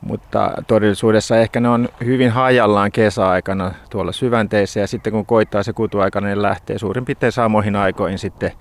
Mutta 0.01 0.51
todellisuudessa 0.67 1.37
ehkä 1.37 1.59
ne 1.59 1.69
on 1.69 1.89
hyvin 2.05 2.31
hajallaan 2.31 2.91
kesäaikana 2.91 3.71
tuolla 3.89 4.11
syvänteissä 4.11 4.79
ja 4.79 4.87
sitten 4.87 5.13
kun 5.13 5.25
koittaa 5.25 5.63
se 5.63 5.73
kutuaika, 5.73 6.21
niin 6.21 6.41
lähtee 6.41 6.77
suurin 6.77 7.05
piirtein 7.05 7.31
samoihin 7.31 7.75
aikoihin 7.75 8.19
sitten 8.19 8.51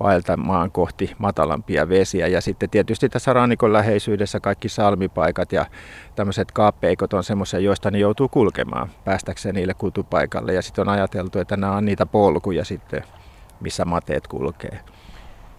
vaeltamaan 0.00 0.70
kohti 0.70 1.14
matalampia 1.18 1.88
vesiä. 1.88 2.26
Ja 2.26 2.40
sitten 2.40 2.70
tietysti 2.70 3.08
tässä 3.08 3.32
rannikon 3.32 3.72
läheisyydessä 3.72 4.40
kaikki 4.40 4.68
salmipaikat 4.68 5.52
ja 5.52 5.66
tämmöiset 6.14 6.52
kaappeikot 6.52 7.12
on 7.12 7.24
semmoisia, 7.24 7.60
joista 7.60 7.90
ne 7.90 7.98
joutuu 7.98 8.28
kulkemaan 8.28 8.88
päästäkseen 9.04 9.54
niille 9.54 9.74
kutupaikalle. 9.74 10.52
Ja 10.52 10.62
sitten 10.62 10.88
on 10.88 10.94
ajateltu, 10.94 11.38
että 11.38 11.56
nämä 11.56 11.76
on 11.76 11.84
niitä 11.84 12.06
polkuja 12.06 12.64
sitten, 12.64 13.02
missä 13.60 13.84
mateet 13.84 14.26
kulkee. 14.26 14.80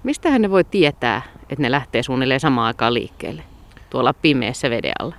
Mistähän 0.03 0.41
ne 0.41 0.49
voi 0.49 0.63
tietää, 0.63 1.21
että 1.41 1.61
ne 1.61 1.71
lähtee 1.71 2.03
suunnilleen 2.03 2.39
samaan 2.39 2.67
aikaan 2.67 2.93
liikkeelle 2.93 3.43
tuolla 3.89 4.13
pimeässä 4.13 4.69
veden 4.69 4.93
alla? 4.99 5.15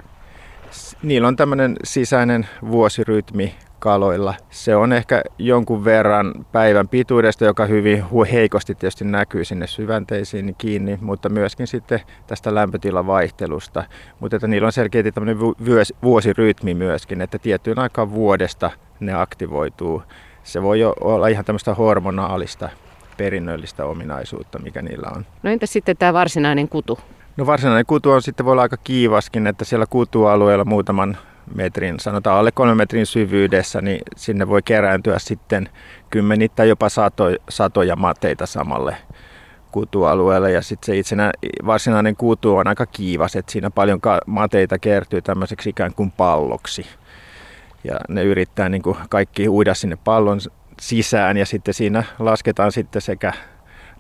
Niillä 1.02 1.28
on 1.28 1.36
tämmöinen 1.36 1.76
sisäinen 1.84 2.48
vuosirytmi 2.70 3.54
kaloilla. 3.78 4.34
Se 4.50 4.76
on 4.76 4.92
ehkä 4.92 5.22
jonkun 5.38 5.84
verran 5.84 6.46
päivän 6.52 6.88
pituudesta, 6.88 7.44
joka 7.44 7.66
hyvin 7.66 8.04
heikosti 8.32 8.74
tietysti 8.74 9.04
näkyy 9.04 9.44
sinne 9.44 9.66
syvänteisiin 9.66 10.54
kiinni, 10.58 10.98
mutta 11.00 11.28
myöskin 11.28 11.66
sitten 11.66 12.00
tästä 12.26 12.54
lämpötilavaihtelusta. 12.54 13.84
Mutta 14.20 14.36
että 14.36 14.46
niillä 14.46 14.66
on 14.66 14.72
selkeästi 14.72 15.12
tämmöinen 15.12 15.38
vuosirytmi 16.02 16.74
myöskin, 16.74 17.20
että 17.20 17.38
tiettyyn 17.38 17.78
aikaan 17.78 18.12
vuodesta 18.12 18.70
ne 19.00 19.14
aktivoituu. 19.14 20.02
Se 20.42 20.62
voi 20.62 20.84
olla 20.84 21.28
ihan 21.28 21.44
tämmöistä 21.44 21.74
hormonaalista 21.74 22.68
perinnöllistä 23.16 23.84
ominaisuutta, 23.84 24.58
mikä 24.58 24.82
niillä 24.82 25.08
on. 25.16 25.26
No 25.42 25.50
entä 25.50 25.66
sitten 25.66 25.96
tämä 25.96 26.12
varsinainen 26.12 26.68
kutu? 26.68 26.98
No 27.38 27.46
varsinainen 27.46 27.86
kutu 27.86 28.10
on 28.10 28.22
sitten 28.22 28.46
voi 28.46 28.52
olla 28.52 28.62
aika 28.62 28.76
kiivaskin, 28.76 29.46
että 29.46 29.64
siellä 29.64 29.86
kutualueella 29.86 30.64
muutaman 30.64 31.16
metrin, 31.54 32.00
sanotaan 32.00 32.38
alle 32.38 32.52
kolmen 32.52 32.76
metrin 32.76 33.06
syvyydessä, 33.06 33.80
niin 33.80 34.00
sinne 34.16 34.48
voi 34.48 34.62
kerääntyä 34.62 35.18
sitten 35.18 35.68
kymmenittäin 36.10 36.68
jopa 36.68 36.88
sato, 36.88 37.24
satoja 37.48 37.96
mateita 37.96 38.46
samalle 38.46 38.96
kutualueelle. 39.70 40.52
Ja 40.52 40.62
sitten 40.62 40.86
se 40.86 40.98
itsenä, 40.98 41.30
varsinainen 41.66 42.16
kutu 42.16 42.56
on 42.56 42.68
aika 42.68 42.86
kiivas, 42.86 43.36
että 43.36 43.52
siinä 43.52 43.70
paljon 43.70 44.00
mateita 44.26 44.78
kertyy 44.78 45.22
tämmöiseksi 45.22 45.70
ikään 45.70 45.94
kuin 45.94 46.10
palloksi. 46.10 46.86
Ja 47.84 47.96
ne 48.08 48.24
yrittää 48.24 48.68
niin 48.68 48.82
kuin 48.82 48.96
kaikki 49.08 49.48
uida 49.48 49.74
sinne 49.74 49.98
pallon 50.04 50.40
sisään 50.80 51.36
ja 51.36 51.46
sitten 51.46 51.74
siinä 51.74 52.04
lasketaan 52.18 52.72
sitten 52.72 53.02
sekä 53.02 53.32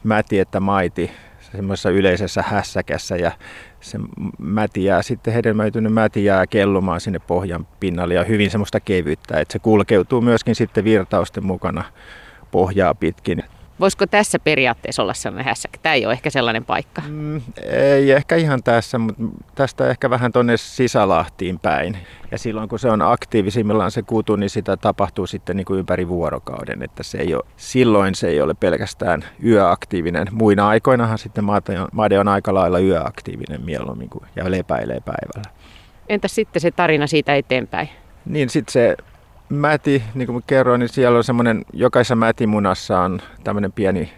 mäti 0.04 0.38
että 0.38 0.60
maiti 0.60 1.10
semmoisessa 1.52 1.90
yleisessä 1.90 2.42
hässäkässä 2.42 3.16
ja 3.16 3.32
se 3.80 3.98
mäti 4.38 4.84
jää 4.84 5.02
sitten 5.02 5.34
hedelmäytynyt 5.34 5.92
mäti 5.92 6.24
jää 6.24 6.46
kellumaan 6.46 7.00
sinne 7.00 7.18
pohjan 7.18 7.66
pinnalle 7.80 8.14
ja 8.14 8.24
hyvin 8.24 8.50
semmoista 8.50 8.80
kevyttä, 8.80 9.40
että 9.40 9.52
se 9.52 9.58
kulkeutuu 9.58 10.20
myöskin 10.20 10.54
sitten 10.54 10.84
virtausten 10.84 11.46
mukana 11.46 11.84
pohjaa 12.50 12.94
pitkin. 12.94 13.44
Voisiko 13.80 14.06
tässä 14.06 14.38
periaatteessa 14.38 15.02
olla 15.02 15.14
sellainen 15.14 15.44
hässäkkä? 15.44 15.78
Tämä 15.82 15.94
ei 15.94 16.06
ole 16.06 16.12
ehkä 16.12 16.30
sellainen 16.30 16.64
paikka. 16.64 17.02
Mm, 17.08 17.40
ei 17.62 18.12
ehkä 18.12 18.36
ihan 18.36 18.62
tässä, 18.62 18.98
mutta 18.98 19.22
tästä 19.54 19.90
ehkä 19.90 20.10
vähän 20.10 20.32
tuonne 20.32 20.56
sisälahtiin 20.56 21.58
päin. 21.58 21.98
Ja 22.30 22.38
silloin 22.38 22.68
kun 22.68 22.78
se 22.78 22.90
on 22.90 23.02
aktiivisimmillaan 23.02 23.90
se 23.90 24.02
kutu, 24.02 24.36
niin 24.36 24.50
sitä 24.50 24.76
tapahtuu 24.76 25.26
sitten 25.26 25.56
niin 25.56 25.64
kuin 25.64 25.78
ympäri 25.78 26.08
vuorokauden. 26.08 26.82
Että 26.82 27.02
se 27.02 27.18
ei 27.18 27.34
ole, 27.34 27.44
silloin 27.56 28.14
se 28.14 28.28
ei 28.28 28.40
ole 28.40 28.54
pelkästään 28.54 29.24
yöaktiivinen. 29.44 30.28
Muina 30.30 30.68
aikoinahan 30.68 31.18
sitten 31.18 31.44
made 31.92 32.18
on, 32.18 32.28
aika 32.28 32.54
lailla 32.54 32.78
yöaktiivinen 32.78 33.64
mieluummin 33.64 34.08
kuin, 34.08 34.24
ja 34.36 34.50
lepäilee 34.50 35.00
päivällä. 35.00 35.50
Entä 36.08 36.28
sitten 36.28 36.62
se 36.62 36.70
tarina 36.70 37.06
siitä 37.06 37.34
eteenpäin? 37.34 37.88
Niin 38.24 38.50
sitten 38.50 38.72
se 38.72 38.96
mäti, 39.48 40.02
niin 40.14 40.26
kuin 40.26 40.44
kerroin, 40.46 40.78
niin 40.78 40.88
siellä 40.88 41.18
on 41.18 41.24
semmoinen, 41.24 41.64
jokaisessa 41.72 42.16
mätimunassa 42.16 43.00
on 43.00 43.20
tämmöinen 43.44 43.72
pieni 43.72 44.12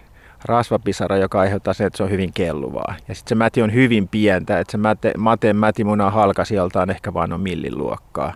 rasvapisara, 0.45 1.17
joka 1.17 1.39
aiheuttaa 1.39 1.73
sen, 1.73 1.87
että 1.87 1.97
se 1.97 2.03
on 2.03 2.09
hyvin 2.09 2.33
kelluvaa. 2.33 2.95
Ja 3.07 3.15
sitten 3.15 3.29
se 3.29 3.35
mäti 3.35 3.61
on 3.61 3.73
hyvin 3.73 4.07
pientä, 4.07 4.59
että 4.59 4.71
se 4.71 4.77
mäte, 4.77 5.13
mateen 5.17 5.55
mätimuna 5.55 6.09
halka 6.09 6.45
sieltä 6.45 6.81
on 6.81 6.89
ehkä 6.89 7.13
vain 7.13 7.33
on 7.33 7.41
milliluokkaa. 7.41 8.33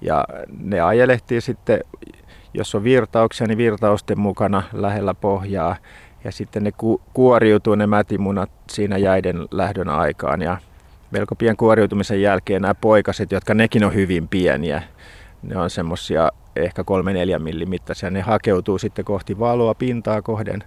Ja 0.00 0.24
ne 0.58 0.80
ajelehtii 0.80 1.40
sitten, 1.40 1.80
jos 2.54 2.74
on 2.74 2.84
virtauksia, 2.84 3.46
niin 3.46 3.58
virtausten 3.58 4.20
mukana 4.20 4.62
lähellä 4.72 5.14
pohjaa. 5.14 5.76
Ja 6.24 6.32
sitten 6.32 6.64
ne 6.64 6.72
ku, 6.72 7.00
kuoriutuu 7.12 7.74
ne 7.74 7.86
mätimunat 7.86 8.50
siinä 8.70 8.98
jäiden 8.98 9.36
lähdön 9.50 9.88
aikaan. 9.88 10.42
Ja 10.42 10.56
melko 11.10 11.34
pian 11.34 11.56
kuoriutumisen 11.56 12.22
jälkeen 12.22 12.62
nämä 12.62 12.74
poikaset, 12.74 13.32
jotka 13.32 13.54
nekin 13.54 13.84
on 13.84 13.94
hyvin 13.94 14.28
pieniä, 14.28 14.82
ne 15.42 15.58
on 15.58 15.70
semmoisia 15.70 16.30
ehkä 16.56 16.82
3-4 17.36 17.38
millimittaisia. 17.38 18.10
Ne 18.10 18.20
hakeutuu 18.20 18.78
sitten 18.78 19.04
kohti 19.04 19.38
valoa 19.38 19.74
pintaa 19.74 20.22
kohden 20.22 20.64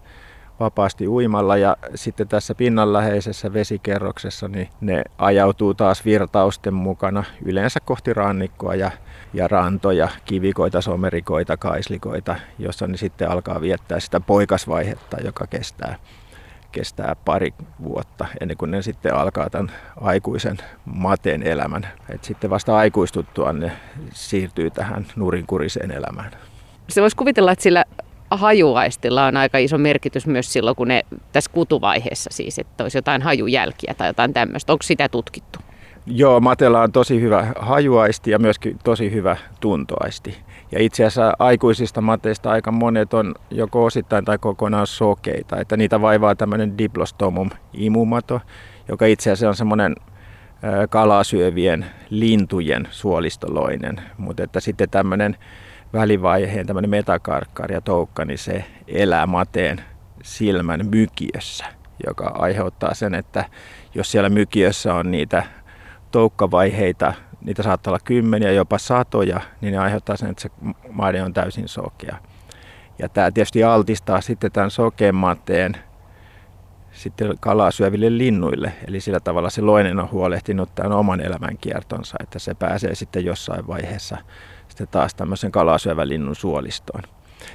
vapaasti 0.60 1.08
uimalla 1.08 1.58
ja 1.58 1.78
sitten 1.96 2.28
tässä 2.28 2.56
pinnanläheisessä 2.56 3.54
vesikerroksessa 3.54 4.48
niin 4.48 4.70
ne 4.82 5.04
ajautuu 5.18 5.74
taas 5.74 6.06
virtausten 6.06 6.74
mukana 6.74 7.24
yleensä 7.46 7.80
kohti 7.80 8.14
rannikkoa 8.14 8.76
ja, 8.76 8.92
ja 9.34 9.48
rantoja, 9.48 10.08
kivikoita, 10.26 10.82
somerikoita, 10.82 11.58
kaislikoita, 11.58 12.36
jossa 12.60 12.88
ne 12.88 12.98
sitten 12.98 13.30
alkaa 13.30 13.62
viettää 13.62 14.00
sitä 14.00 14.20
poikasvaihetta, 14.20 15.18
joka 15.24 15.48
kestää 15.48 15.96
kestää 16.76 17.16
pari 17.26 17.54
vuotta 17.84 18.26
ennen 18.42 18.58
kuin 18.58 18.72
ne 18.72 18.82
sitten 18.82 19.16
alkaa 19.16 19.50
tämän 19.50 19.72
aikuisen 20.02 20.58
mateen 20.86 21.44
elämän. 21.44 21.88
Et 22.10 22.24
sitten 22.24 22.50
vasta 22.50 22.78
aikuistuttua 22.78 23.54
ne 23.54 23.72
siirtyy 24.14 24.70
tähän 24.70 25.06
nurinkuriseen 25.16 25.92
elämään. 25.92 26.32
Se 26.90 27.02
voisi 27.02 27.16
kuvitella, 27.16 27.52
että 27.52 27.64
sillä 27.64 27.84
hajuaistilla 28.32 29.26
on 29.26 29.38
aika 29.38 29.58
iso 29.58 29.78
merkitys 29.78 30.28
myös 30.28 30.54
silloin, 30.54 30.76
kun 30.76 30.88
ne 30.88 31.06
tässä 31.32 31.52
kutuvaiheessa 31.54 32.30
siis, 32.34 32.60
että 32.60 32.84
olisi 32.84 32.98
jotain 32.98 33.22
hajujälkiä 33.22 33.94
tai 33.98 34.10
jotain 34.10 34.34
tämmöistä. 34.34 34.74
Onko 34.74 34.84
sitä 34.84 35.10
tutkittu? 35.10 35.60
Joo, 36.06 36.40
matella 36.40 36.82
on 36.82 36.92
tosi 36.92 37.22
hyvä 37.22 37.54
hajuaisti 37.60 38.32
ja 38.32 38.40
myöskin 38.40 38.80
tosi 38.84 39.12
hyvä 39.12 39.38
tuntoaisti. 39.60 40.38
Ja 40.72 40.82
itse 40.82 41.06
asiassa 41.06 41.34
aikuisista 41.40 42.02
mateista 42.02 42.52
aika 42.52 42.72
monet 42.72 43.14
on 43.14 43.36
joko 43.52 43.86
osittain 43.86 44.26
tai 44.26 44.38
kokonaan 44.38 44.88
sokeita. 44.88 45.58
Että 45.60 45.78
niitä 45.78 46.02
vaivaa 46.02 46.36
tämmöinen 46.36 46.78
diplostomum 46.78 47.50
imumato, 47.74 48.42
joka 48.88 49.06
itse 49.06 49.32
asiassa 49.32 49.50
on 49.50 49.56
semmoinen 49.56 49.96
kalasyövien 50.90 51.86
lintujen 52.10 52.88
suolistoloinen. 52.92 54.02
Mutta 54.18 54.44
että 54.44 54.60
sitten 54.60 54.90
tämmöinen 54.90 55.38
välivaiheen 55.94 56.68
tämmöinen 56.68 56.90
metakarkkari 56.90 57.76
ja 57.76 57.82
toukka, 57.82 58.26
niin 58.26 58.38
se 58.38 58.66
elää 58.88 59.28
mateen 59.28 59.82
silmän 60.24 60.80
mykiössä, 60.92 61.66
joka 62.06 62.26
aiheuttaa 62.26 62.94
sen, 62.94 63.16
että 63.16 63.46
jos 63.96 64.12
siellä 64.12 64.30
mykiössä 64.30 64.94
on 64.94 65.12
niitä 65.12 65.44
toukkavaiheita 66.12 67.14
niitä 67.46 67.64
saattaa 67.64 67.92
olla 67.92 68.00
kymmeniä, 68.04 68.52
jopa 68.52 68.78
satoja, 68.78 69.42
niin 69.62 69.72
ne 69.72 69.78
aiheuttaa 69.78 70.18
sen, 70.18 70.30
että 70.30 70.42
se 70.42 70.50
maide 70.92 71.24
on 71.24 71.34
täysin 71.34 71.68
sokea. 71.68 72.18
Ja 73.00 73.10
tämä 73.10 73.32
tietysti 73.32 73.64
altistaa 73.64 74.22
sitten 74.22 74.52
tämän 74.52 74.72
sokeen 74.72 75.16
mateen 75.16 75.76
sitten 76.92 77.38
kalaa 77.40 77.72
syöville 77.72 78.18
linnuille. 78.18 78.74
Eli 78.88 79.00
sillä 79.00 79.20
tavalla 79.20 79.50
se 79.50 79.62
loinen 79.62 80.00
on 80.00 80.12
huolehtinut 80.12 80.76
tämän 80.76 80.92
oman 80.92 81.22
elämänkiertonsa, 81.22 82.18
että 82.24 82.40
se 82.40 82.54
pääsee 82.54 82.96
sitten 82.96 83.26
jossain 83.26 83.68
vaiheessa 83.68 84.18
sitten 84.68 84.88
taas 84.88 85.16
tämmöisen 85.16 85.52
kalaa 85.52 85.78
syövän 85.78 86.10
linnun 86.10 86.36
suolistoon. 86.36 87.04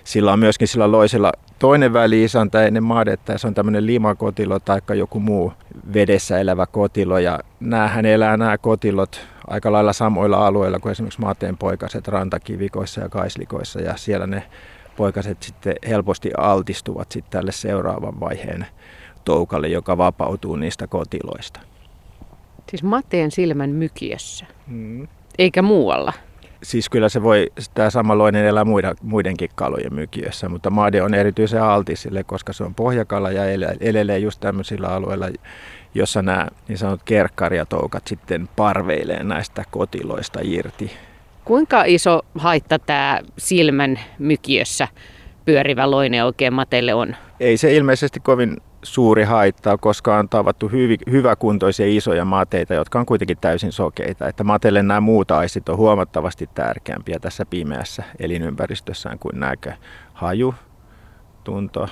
Sillä 0.05 0.33
on 0.33 0.39
myöskin 0.39 0.69
sillä 0.69 0.93
loisella 0.93 1.33
toinen 1.59 1.93
väli-isäntä 1.93 2.63
ennen 2.63 2.83
maadetta 2.85 3.39
se 3.39 3.47
on 3.47 3.55
tämmöinen 3.55 3.87
limakotilo 3.87 4.59
tai 4.61 4.81
joku 4.95 5.21
muu 5.21 5.53
vedessä 5.95 6.39
elävä 6.39 6.67
kotilo. 6.67 7.19
Ja 7.19 7.39
näähän 7.61 8.07
elää 8.07 8.37
nämä 8.37 8.59
kotilot 8.59 9.27
aika 9.51 9.73
lailla 9.73 9.93
samoilla 9.93 10.47
alueilla 10.47 10.79
kuin 10.79 10.93
esimerkiksi 10.93 11.21
maateenpoikaset 11.21 12.09
rantakivikoissa 12.09 13.01
ja 13.01 13.09
kaislikoissa 13.09 13.81
ja 13.81 13.97
siellä 13.97 14.27
ne 14.27 14.43
poikaset 14.97 15.43
sitten 15.43 15.75
helposti 15.89 16.31
altistuvat 16.39 17.13
sitten 17.13 17.31
tälle 17.31 17.53
seuraavan 17.53 18.21
vaiheen 18.21 18.67
toukalle, 19.25 19.69
joka 19.69 19.99
vapautuu 19.99 20.57
niistä 20.57 20.87
kotiloista. 20.87 21.61
Siis 22.71 22.83
mateen 22.83 23.31
silmän 23.31 23.71
mykiössä, 23.71 24.47
mm. 24.67 25.09
eikä 25.39 25.63
muualla. 25.63 26.13
Siis 26.63 26.89
kyllä 26.89 27.09
se 27.09 27.23
voi, 27.23 27.53
tämä 27.75 27.91
samanlainen 27.91 28.45
elää 28.45 28.65
muiden, 28.65 28.95
muidenkin 29.03 29.51
kalojen 29.55 29.95
mykiössä, 29.95 30.49
mutta 30.49 30.71
made 30.71 31.03
on 31.03 31.15
erityisen 31.15 31.63
altis 31.63 32.03
sille, 32.03 32.25
koska 32.25 32.53
se 32.53 32.65
on 32.65 32.75
pohjakala 32.75 33.31
ja 33.31 33.43
elelee 33.81 34.19
just 34.19 34.41
tämmöisillä 34.41 34.89
alueilla, 34.89 35.27
jossa 35.95 36.23
nämä 36.23 36.49
niin 36.69 36.79
sanotut 36.79 37.03
kerkkariatoukat 37.05 38.07
sitten 38.07 38.49
parveilee 38.57 39.25
näistä 39.25 39.65
kotiloista 39.71 40.41
irti. 40.43 40.93
Kuinka 41.45 41.85
iso 41.85 42.23
haitta 42.35 42.79
tämä 42.79 43.21
silmän 43.39 44.01
mykiössä 44.19 44.89
pyörivä 45.45 45.91
loine 45.91 46.25
oikein 46.25 46.53
matelle 46.53 46.95
on? 46.95 47.17
Ei 47.41 47.57
se 47.57 47.75
ilmeisesti 47.75 48.21
kovin 48.21 48.57
suuri 48.83 49.25
haitta, 49.25 49.79
koska 49.79 50.17
on 50.17 50.29
tavattu 50.29 50.69
hyvi, 50.69 50.97
hyväkuntoisia 51.11 51.87
isoja 51.89 52.25
mateita, 52.25 52.75
jotka 52.75 52.99
on 52.99 53.07
kuitenkin 53.07 53.39
täysin 53.41 53.73
sokeita. 53.73 54.29
Että 54.29 54.45
matelle 54.45 54.83
nämä 54.83 55.01
muut 55.01 55.31
aistit 55.31 55.69
on 55.69 55.77
huomattavasti 55.77 56.49
tärkeämpiä 56.55 57.19
tässä 57.19 57.47
pimeässä 57.47 58.03
elinympäristössään 58.19 59.19
kuin 59.19 59.41
näkö. 59.41 59.73
Haju, 60.13 60.55
tunto, 61.45 61.89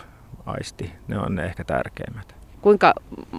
aisti, 0.47 0.93
ne 1.09 1.19
on 1.19 1.35
ne 1.35 1.45
ehkä 1.45 1.65
tärkeimmät. 1.65 2.38
Kuinka 2.61 2.95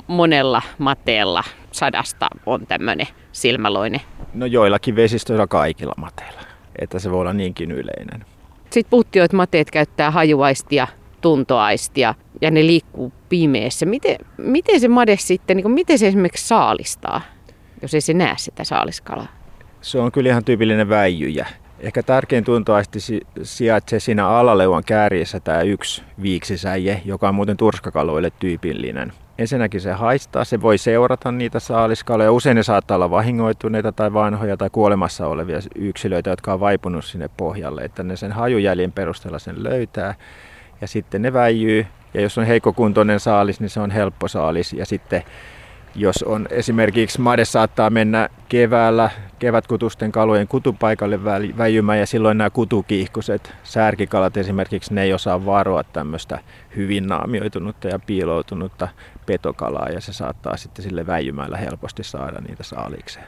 monella 0.07 0.61
mateella 0.77 1.43
sadasta 1.71 2.27
on 2.45 2.67
tämmöinen 2.67 3.07
silmäloine? 3.31 4.01
No 4.33 4.45
joillakin 4.45 4.95
vesistöillä 4.95 5.47
kaikilla 5.47 5.93
mateilla, 5.97 6.41
että 6.81 6.99
se 6.99 7.11
voi 7.11 7.21
olla 7.21 7.33
niinkin 7.33 7.71
yleinen. 7.71 8.25
Sitten 8.69 8.89
puhuttiin, 8.89 9.25
että 9.25 9.37
mateet 9.37 9.71
käyttää 9.71 10.11
hajuaistia, 10.11 10.87
tuntoaistia 11.21 12.15
ja 12.41 12.51
ne 12.51 12.65
liikkuu 12.65 13.13
pimeässä. 13.29 13.85
Miten, 13.85 14.17
miten 14.37 14.79
se 14.79 14.87
made 14.87 15.17
sitten, 15.17 15.57
niin 15.57 15.63
kuin, 15.63 15.73
miten 15.73 15.99
se 15.99 16.07
esimerkiksi 16.07 16.47
saalistaa, 16.47 17.21
jos 17.81 17.93
ei 17.93 18.01
se 18.01 18.13
näe 18.13 18.33
sitä 18.37 18.63
saaliskalaa? 18.63 19.27
Se 19.81 19.99
on 19.99 20.11
kyllä 20.11 20.29
ihan 20.29 20.43
tyypillinen 20.45 20.89
väijyjä. 20.89 21.47
Ehkä 21.79 22.03
tärkein 22.03 22.43
tuntoaisti 22.43 22.99
sijaitsee 23.43 23.99
siinä 23.99 24.27
alaleuan 24.27 24.83
kääriessä 24.83 25.39
tämä 25.39 25.61
yksi 25.61 26.03
viiksisäje, 26.21 27.01
joka 27.05 27.29
on 27.29 27.35
muuten 27.35 27.57
turskakaloille 27.57 28.31
tyypillinen. 28.39 29.13
Ensinnäkin 29.37 29.81
se 29.81 29.91
haistaa, 29.91 30.43
se 30.43 30.61
voi 30.61 30.77
seurata 30.77 31.31
niitä 31.31 31.59
saaliskaloja. 31.59 32.31
Usein 32.31 32.55
ne 32.55 32.63
saattaa 32.63 32.95
olla 32.95 33.11
vahingoituneita 33.11 33.91
tai 33.91 34.13
vanhoja 34.13 34.57
tai 34.57 34.69
kuolemassa 34.71 35.27
olevia 35.27 35.59
yksilöitä, 35.75 36.29
jotka 36.29 36.53
on 36.53 36.59
vaipunut 36.59 37.05
sinne 37.05 37.29
pohjalle, 37.37 37.81
että 37.81 38.03
ne 38.03 38.15
sen 38.15 38.31
hajujäljen 38.31 38.91
perusteella 38.91 39.39
sen 39.39 39.63
löytää. 39.63 40.15
Ja 40.81 40.87
sitten 40.87 41.21
ne 41.21 41.33
väijyy, 41.33 41.85
ja 42.13 42.21
jos 42.21 42.37
on 42.37 42.45
heikkokuntoinen 42.45 43.19
saalis, 43.19 43.59
niin 43.59 43.69
se 43.69 43.79
on 43.79 43.91
helppo 43.91 44.27
saalis. 44.27 44.73
Ja 44.73 44.85
sitten 44.85 45.23
jos 45.95 46.23
on 46.23 46.47
esimerkiksi 46.49 47.21
made 47.21 47.45
saattaa 47.45 47.89
mennä 47.89 48.29
keväällä 48.49 49.09
kevätkutusten 49.39 50.11
kalojen 50.11 50.47
kutupaikalle 50.47 51.23
väijymään 51.57 51.99
ja 51.99 52.05
silloin 52.05 52.37
nämä 52.37 52.49
kutukiihkuset, 52.49 53.53
särkikalat 53.63 54.37
esimerkiksi, 54.37 54.93
ne 54.93 55.03
ei 55.03 55.13
osaa 55.13 55.45
varoa 55.45 55.83
tämmöistä 55.83 56.39
hyvin 56.75 57.07
naamioitunutta 57.07 57.87
ja 57.87 57.99
piiloutunutta 57.99 58.87
petokalaa 59.25 59.89
ja 59.89 60.01
se 60.01 60.13
saattaa 60.13 60.57
sitten 60.57 60.83
sille 60.83 61.07
väijymällä 61.07 61.57
helposti 61.57 62.03
saada 62.03 62.41
niitä 62.47 62.63
saalikseen. 62.63 63.25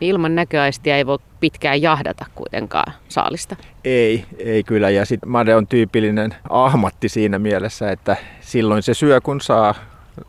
Niin 0.00 0.10
ilman 0.10 0.34
näköaistia 0.34 0.96
ei 0.96 1.06
voi 1.06 1.18
pitkään 1.40 1.82
jahdata 1.82 2.26
kuitenkaan 2.34 2.92
saalista. 3.08 3.56
Ei, 3.84 4.24
ei 4.38 4.62
kyllä. 4.62 4.90
Ja 4.90 5.04
sitten 5.04 5.30
made 5.30 5.56
on 5.56 5.66
tyypillinen 5.66 6.34
ahmatti 6.50 7.08
siinä 7.08 7.38
mielessä, 7.38 7.90
että 7.90 8.16
silloin 8.40 8.82
se 8.82 8.94
syö 8.94 9.20
kun 9.20 9.40
saa 9.40 9.74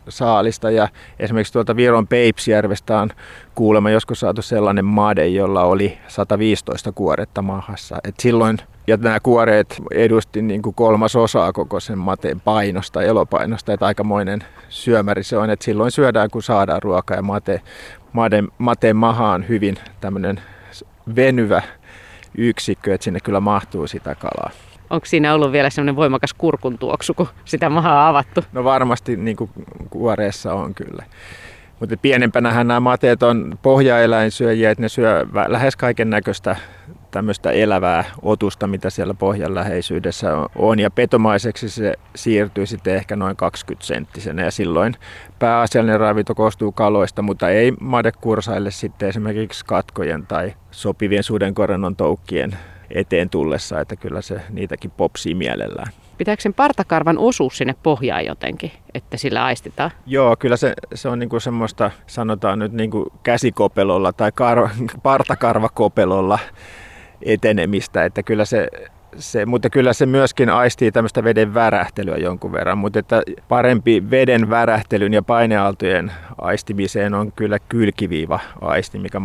saalista. 0.08 0.70
Ja 0.70 0.88
esimerkiksi 1.18 1.52
tuolta 1.52 1.76
Viron 1.76 2.06
Peipsjärvestä 2.06 3.00
on 3.00 3.10
kuulemma 3.54 3.90
joskus 3.90 4.20
saatu 4.20 4.42
sellainen 4.42 4.84
made, 4.84 5.26
jolla 5.26 5.62
oli 5.62 5.98
115 6.08 6.92
kuoretta 6.92 7.42
mahassa. 7.42 7.96
Et 8.04 8.14
silloin, 8.20 8.58
ja 8.86 8.96
nämä 8.96 9.20
kuoreet 9.20 9.82
edusti 9.90 10.42
niin 10.42 10.62
kuin 10.62 10.74
kolmas 10.74 11.16
osaa 11.16 11.52
koko 11.52 11.80
sen 11.80 11.98
mateen 11.98 12.40
painosta, 12.40 13.02
elopainosta, 13.02 13.72
että 13.72 13.86
aikamoinen 13.86 14.44
syömäri 14.68 15.22
se 15.22 15.36
on, 15.36 15.50
että 15.50 15.64
silloin 15.64 15.90
syödään 15.90 16.30
kun 16.30 16.42
saadaan 16.42 16.82
ruokaa 16.82 17.16
ja 17.16 17.22
mate, 17.22 17.60
mate, 18.12 18.44
mateen 18.58 18.96
maha 18.96 19.32
on 19.32 19.48
hyvin 19.48 19.76
tämmöinen 20.00 20.40
venyvä 21.16 21.62
yksikkö, 22.38 22.94
että 22.94 23.04
sinne 23.04 23.20
kyllä 23.20 23.40
mahtuu 23.40 23.86
sitä 23.86 24.14
kalaa. 24.14 24.50
Onko 24.90 25.06
siinä 25.06 25.34
ollut 25.34 25.52
vielä 25.52 25.70
semmoinen 25.70 25.96
voimakas 25.96 26.34
kurkun 26.34 26.78
tuoksu, 26.78 27.14
kun 27.14 27.28
sitä 27.44 27.70
mahaa 27.70 28.08
avattu? 28.08 28.44
No 28.52 28.64
varmasti 28.64 29.16
niin 29.16 29.36
kuin 29.36 29.50
kuoreessa 29.90 30.54
on 30.54 30.74
kyllä. 30.74 31.04
Mutta 31.80 31.96
pienempänähän 31.96 32.66
nämä 32.66 32.80
mateet 32.80 33.22
on 33.22 33.58
pohjaeläinsyöjiä, 33.62 34.70
että 34.70 34.82
ne 34.82 34.88
syö 34.88 35.26
lähes 35.48 35.76
kaiken 35.76 36.10
näköistä 36.10 36.56
tämmöistä 37.10 37.50
elävää 37.50 38.04
otusta, 38.22 38.66
mitä 38.66 38.90
siellä 38.90 39.14
pohjan 39.14 39.54
läheisyydessä 39.54 40.48
on. 40.56 40.78
Ja 40.78 40.90
petomaiseksi 40.90 41.68
se 41.68 41.94
siirtyy 42.14 42.66
sitten 42.66 42.94
ehkä 42.94 43.16
noin 43.16 43.36
20 43.36 43.86
senttisenä 43.86 44.44
ja 44.44 44.50
silloin 44.50 44.94
pääasiallinen 45.38 46.00
ravinto 46.00 46.34
koostuu 46.34 46.72
kaloista, 46.72 47.22
mutta 47.22 47.50
ei 47.50 47.72
madekursaille 47.80 48.70
sitten 48.70 49.08
esimerkiksi 49.08 49.64
katkojen 49.64 50.26
tai 50.26 50.54
sopivien 50.70 51.22
sudenkorennon 51.22 51.96
toukkien 51.96 52.56
eteen 52.90 53.30
tullessa, 53.30 53.80
että 53.80 53.96
kyllä 53.96 54.22
se 54.22 54.40
niitäkin 54.50 54.90
popsii 54.90 55.34
mielellään. 55.34 55.92
Pitääkö 56.18 56.42
sen 56.42 56.54
partakarvan 56.54 57.18
osuus 57.18 57.58
sinne 57.58 57.74
pohjaan 57.82 58.26
jotenkin, 58.26 58.72
että 58.94 59.16
sillä 59.16 59.44
aistetaan? 59.44 59.90
Joo, 60.06 60.36
kyllä 60.38 60.56
se, 60.56 60.74
se 60.94 61.08
on 61.08 61.18
niinku 61.18 61.40
semmoista, 61.40 61.90
sanotaan 62.06 62.58
nyt 62.58 62.72
niinku 62.72 63.12
käsikopelolla 63.22 64.12
tai 64.12 64.32
kar, 64.32 64.68
partakarvakopelolla 65.02 66.38
etenemistä, 67.22 68.04
että 68.04 68.22
kyllä 68.22 68.44
se, 68.44 68.68
se, 69.16 69.46
mutta 69.46 69.70
kyllä 69.70 69.92
se 69.92 70.06
myöskin 70.06 70.50
aistii 70.50 70.92
tämmöistä 70.92 71.24
veden 71.24 71.54
värähtelyä 71.54 72.16
jonkun 72.16 72.52
verran, 72.52 72.78
mutta 72.78 72.98
että 72.98 73.22
parempi 73.48 74.10
veden 74.10 74.50
värähtelyn 74.50 75.14
ja 75.14 75.22
paineaaltojen 75.22 76.12
aistimiseen 76.38 77.14
on 77.14 77.32
kyllä 77.32 77.58
kylkiviiva 77.58 78.40
aisti, 78.60 78.98
mikä 78.98 79.20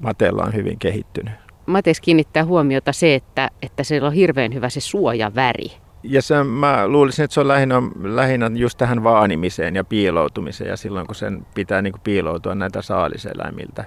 Matella 0.00 0.44
on 0.44 0.54
hyvin 0.54 0.78
kehittynyt. 0.78 1.34
Mates 1.70 2.00
kiinnittää 2.00 2.44
huomiota 2.44 2.92
se, 2.92 3.14
että, 3.14 3.50
että 3.62 3.84
siellä 3.84 4.06
on 4.06 4.14
hirveän 4.14 4.54
hyvä 4.54 4.68
se 4.68 4.80
suojaväri. 4.80 5.72
Ja 6.02 6.22
se, 6.22 6.44
mä 6.44 6.88
luulisin, 6.88 7.24
että 7.24 7.34
se 7.34 7.40
on 7.40 7.48
lähinnä, 7.48 7.82
lähinnä 8.02 8.50
just 8.54 8.78
tähän 8.78 9.04
vaanimiseen 9.04 9.76
ja 9.76 9.84
piiloutumiseen 9.84 10.70
ja 10.70 10.76
silloin 10.76 11.06
kun 11.06 11.14
sen 11.14 11.46
pitää 11.54 11.82
niin 11.82 11.92
kuin 11.92 12.00
piiloutua 12.00 12.54
näitä 12.54 12.82
saaliseläimiltä. 12.82 13.84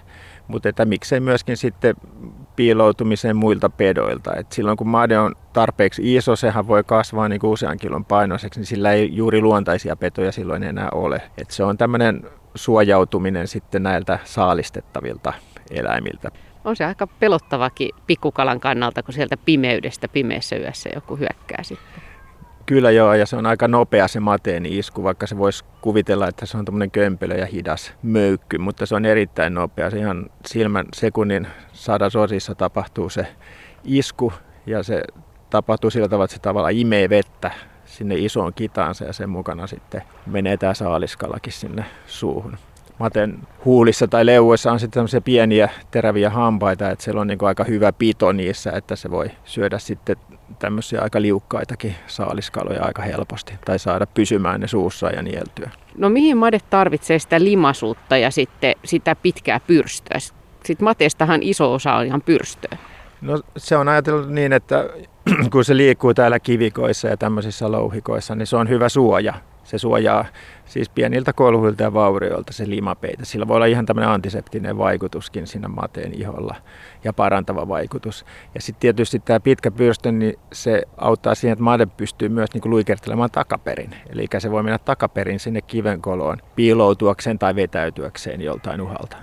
Mutta 0.48 0.70
että 0.70 0.86
miksei 0.86 1.20
myöskin 1.20 1.58
sitten 1.58 1.96
piiloutumiseen 2.56 3.36
muilta 3.36 3.70
pedoilta. 3.70 4.36
Et 4.36 4.52
silloin 4.52 4.78
kun 4.78 4.88
made 4.88 5.20
on 5.20 5.36
tarpeeksi 5.54 6.16
iso, 6.16 6.36
sehän 6.36 6.68
voi 6.68 6.84
kasvaa 6.84 7.30
niin 7.30 7.40
kuin 7.40 7.52
usean 7.52 7.78
kilon 7.78 8.06
painoiseksi, 8.06 8.60
niin 8.60 8.68
sillä 8.68 8.92
ei 8.92 9.16
juuri 9.16 9.42
luontaisia 9.42 9.96
petoja 9.96 10.32
silloin 10.32 10.64
enää 10.64 10.90
ole. 10.92 11.22
Et 11.38 11.52
se 11.52 11.64
on 11.64 11.78
tämmöinen 11.78 12.30
suojautuminen 12.56 13.48
sitten 13.48 13.84
näiltä 13.84 14.20
saalistettavilta 14.24 15.34
eläimiltä. 15.72 16.32
On 16.66 16.76
se 16.76 16.86
aika 16.86 17.08
pelottavakin 17.08 17.90
pikkukalan 18.08 18.60
kannalta, 18.60 19.04
kun 19.04 19.14
sieltä 19.14 19.38
pimeydestä 19.38 20.08
pimeässä 20.08 20.56
yössä 20.56 20.90
joku 20.96 21.16
hyökkää 21.16 21.64
sitten. 21.64 22.04
Kyllä 22.66 22.92
joo, 22.92 23.14
ja 23.14 23.26
se 23.26 23.36
on 23.36 23.46
aika 23.46 23.68
nopea 23.68 24.08
se 24.08 24.20
mateeni 24.20 24.78
isku, 24.78 25.04
vaikka 25.04 25.28
se 25.28 25.38
voisi 25.38 25.66
kuvitella, 25.82 26.28
että 26.28 26.46
se 26.46 26.58
on 26.58 26.66
tämmöinen 26.66 26.92
kömpelö 26.92 27.36
ja 27.36 27.46
hidas 27.46 27.94
möykky, 28.04 28.58
mutta 28.58 28.86
se 28.86 28.96
on 28.96 29.06
erittäin 29.06 29.54
nopea. 29.54 29.90
Se 29.90 29.98
ihan 29.98 30.30
silmän 30.46 30.86
sekunnin 30.94 31.48
sadasosissa 31.74 32.56
tapahtuu 32.56 33.10
se 33.10 33.28
isku, 33.84 34.34
ja 34.66 34.84
se 34.84 35.04
tapahtuu 35.50 35.90
sillä 35.90 36.08
tavalla, 36.08 36.26
että 36.26 36.36
se 36.36 36.42
tavallaan 36.42 36.74
imee 36.74 37.10
vettä 37.10 37.52
sinne 37.86 38.16
isoon 38.16 38.54
kitaansa 38.54 39.06
ja 39.06 39.14
sen 39.14 39.30
mukana 39.30 39.68
sitten 39.68 40.02
menee 40.26 40.58
tämä 40.58 40.74
saaliskalakin 40.74 41.54
sinne 41.54 41.86
suuhun 42.08 42.58
maten 43.00 43.40
huulissa 43.66 44.08
tai 44.08 44.26
leuvoissa 44.26 44.72
on 44.72 44.80
sitten 44.80 44.94
tämmöisiä 44.94 45.22
pieniä 45.22 45.70
teräviä 45.92 46.30
hampaita, 46.30 46.90
että 46.90 47.04
siellä 47.04 47.22
on 47.22 47.28
niin 47.28 47.38
aika 47.42 47.64
hyvä 47.64 47.92
pito 47.92 48.32
niissä, 48.32 48.72
että 48.72 48.96
se 48.96 49.12
voi 49.12 49.32
syödä 49.46 49.80
sitten 49.80 50.16
tämmöisiä 50.60 51.02
aika 51.02 51.22
liukkaitakin 51.22 51.96
saaliskaloja 52.08 52.84
aika 52.84 53.02
helposti 53.02 53.54
tai 53.66 53.80
saada 53.80 54.06
pysymään 54.06 54.62
ne 54.62 54.68
suussa 54.68 55.10
ja 55.10 55.22
nieltyä. 55.22 55.70
No 55.98 56.10
mihin 56.10 56.38
made 56.38 56.60
tarvitsee 56.70 57.20
sitä 57.20 57.44
limasuutta 57.44 58.18
ja 58.18 58.32
sitten 58.32 58.76
sitä 58.86 59.16
pitkää 59.16 59.60
pyrstöä? 59.60 60.20
Sitten 60.66 60.84
mateestahan 60.84 61.44
iso 61.44 61.74
osa 61.74 61.94
on 61.94 62.06
ihan 62.06 62.22
pyrstöä. 62.22 62.78
No 63.22 63.42
se 63.58 63.78
on 63.78 63.90
ajatellut 63.90 64.30
niin, 64.30 64.54
että 64.54 64.90
kun 65.52 65.66
se 65.66 65.78
liikkuu 65.78 66.14
täällä 66.14 66.40
kivikoissa 66.40 67.08
ja 67.08 67.18
tämmöisissä 67.18 67.72
louhikoissa, 67.72 68.36
niin 68.36 68.48
se 68.48 68.58
on 68.58 68.70
hyvä 68.70 68.90
suoja. 68.90 69.34
Se 69.64 69.78
suojaa 69.78 70.26
siis 70.66 70.90
pieniltä 70.90 71.34
kolhuilta 71.34 71.84
ja 71.84 71.94
vaurioilta 71.94 72.54
se 72.54 72.70
limapeite. 72.70 73.26
Sillä 73.26 73.48
voi 73.48 73.56
olla 73.56 73.66
ihan 73.66 73.86
tämmöinen 73.86 74.10
antiseptinen 74.10 74.78
vaikutuskin 74.78 75.48
siinä 75.48 75.68
mateen 75.68 76.14
iholla 76.14 76.56
ja 77.04 77.14
parantava 77.14 77.68
vaikutus. 77.68 78.26
Ja 78.56 78.62
sitten 78.62 78.80
tietysti 78.80 79.20
tämä 79.20 79.40
pitkä 79.40 79.72
pyrstö, 79.72 80.12
niin 80.12 80.40
se 80.54 80.84
auttaa 80.98 81.36
siihen, 81.36 81.54
että 81.54 81.64
made 81.64 81.86
pystyy 81.86 82.30
myös 82.30 82.54
niin 82.54 82.62
luikertelemaan 82.66 83.32
takaperin. 83.32 83.96
Eli 84.10 84.28
se 84.38 84.52
voi 84.52 84.64
mennä 84.64 84.78
takaperin 84.78 85.40
sinne 85.40 85.62
kivenkoloon 85.62 86.38
piiloutuakseen 86.56 87.40
tai 87.40 87.56
vetäytyäkseen 87.56 88.42
joltain 88.42 88.82
uhalta. 88.82 89.18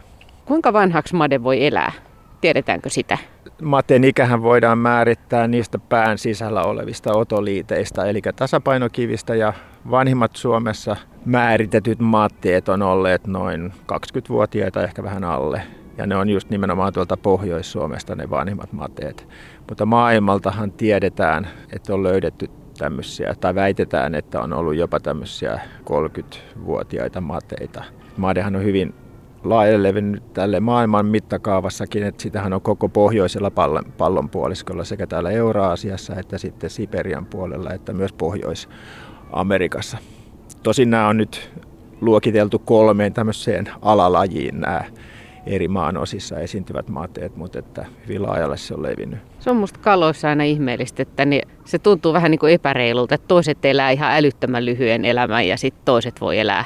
Kuinka 0.45 0.73
vanhaksi 0.73 1.15
made 1.15 1.43
voi 1.43 1.67
elää? 1.67 1.93
Tiedetäänkö 2.41 2.91
sitä? 2.91 3.19
Mateen 3.63 4.05
ikähän 4.05 4.43
voidaan 4.43 4.79
määrittää 4.79 5.49
niistä 5.49 5.79
pään 5.79 6.19
sisällä 6.19 6.63
olevista 6.63 7.13
otoliiteistä, 7.17 8.05
eli 8.05 8.23
tasapainokivistä 8.37 9.35
ja 9.35 9.53
vanhimmat 9.91 10.37
Suomessa 10.37 10.97
määritetyt 11.25 11.99
matteet 11.99 12.69
on 12.69 12.83
olleet 12.83 13.27
noin 13.27 13.73
20-vuotiaita, 13.93 14.83
ehkä 14.83 15.03
vähän 15.03 15.25
alle. 15.25 15.63
Ja 15.99 16.07
ne 16.07 16.17
on 16.17 16.29
just 16.29 16.51
nimenomaan 16.51 16.93
tuolta 16.93 17.17
Pohjois-Suomesta 17.17 18.15
ne 18.15 18.31
vanhimmat 18.31 18.73
mateet. 18.73 19.29
Mutta 19.69 19.87
maailmaltahan 19.87 20.73
tiedetään, 20.73 21.49
että 21.73 21.95
on 21.95 22.03
löydetty 22.03 22.51
tämmöisiä, 22.79 23.35
tai 23.41 23.55
väitetään, 23.55 24.15
että 24.15 24.41
on 24.41 24.53
ollut 24.53 24.75
jopa 24.75 25.01
tämmöisiä 25.01 25.61
30-vuotiaita 25.91 27.21
mateita. 27.21 27.85
Madehan 28.17 28.57
on 28.57 28.65
hyvin 28.65 28.95
laajalle 29.45 29.89
levinnyt 29.89 30.33
tälle 30.33 30.61
maailman 30.61 31.07
mittakaavassakin, 31.07 32.03
että 32.03 32.23
sitähän 32.23 32.53
on 32.53 32.61
koko 32.61 32.89
pohjoisella 32.89 33.51
pallon, 33.51 33.85
pallonpuoliskolla 33.99 34.85
sekä 34.85 35.07
täällä 35.07 35.31
Euraasiassa 35.31 36.17
että 36.17 36.39
sitten 36.39 36.71
Siperian 36.71 37.27
puolella 37.27 37.71
että 37.73 37.93
myös 37.93 38.13
Pohjois-Amerikassa. 38.13 39.99
Tosin 40.63 40.91
nämä 40.91 41.09
on 41.09 41.17
nyt 41.17 41.51
luokiteltu 42.01 42.59
kolmeen 42.59 43.13
tämmöiseen 43.13 43.69
alalajiin 43.83 44.61
nämä 44.61 44.85
eri 45.47 45.69
maan 45.69 45.97
osissa 45.97 46.39
esiintyvät 46.39 46.89
mateet, 46.89 47.37
mutta 47.37 47.59
että 47.59 47.87
hyvin 48.07 48.23
laajalle 48.23 48.57
se 48.57 48.75
on 48.75 48.83
levinnyt. 48.83 49.19
Se 49.39 49.51
on 49.51 49.57
musta 49.57 49.81
kaloissa 49.81 50.29
aina 50.29 50.45
ihmeellistä, 50.45 51.03
että 51.03 51.25
ne, 51.25 51.43
se 51.65 51.79
tuntuu 51.79 52.13
vähän 52.13 52.31
niin 52.31 52.39
kuin 52.39 52.53
epäreilulta, 52.53 53.15
että 53.15 53.29
toiset 53.29 53.65
elää 53.65 53.91
ihan 53.91 54.13
älyttömän 54.13 54.65
lyhyen 54.65 55.05
elämän 55.05 55.49
ja 55.49 55.57
sitten 55.57 55.85
toiset 55.85 56.21
voi 56.21 56.39
elää 56.39 56.65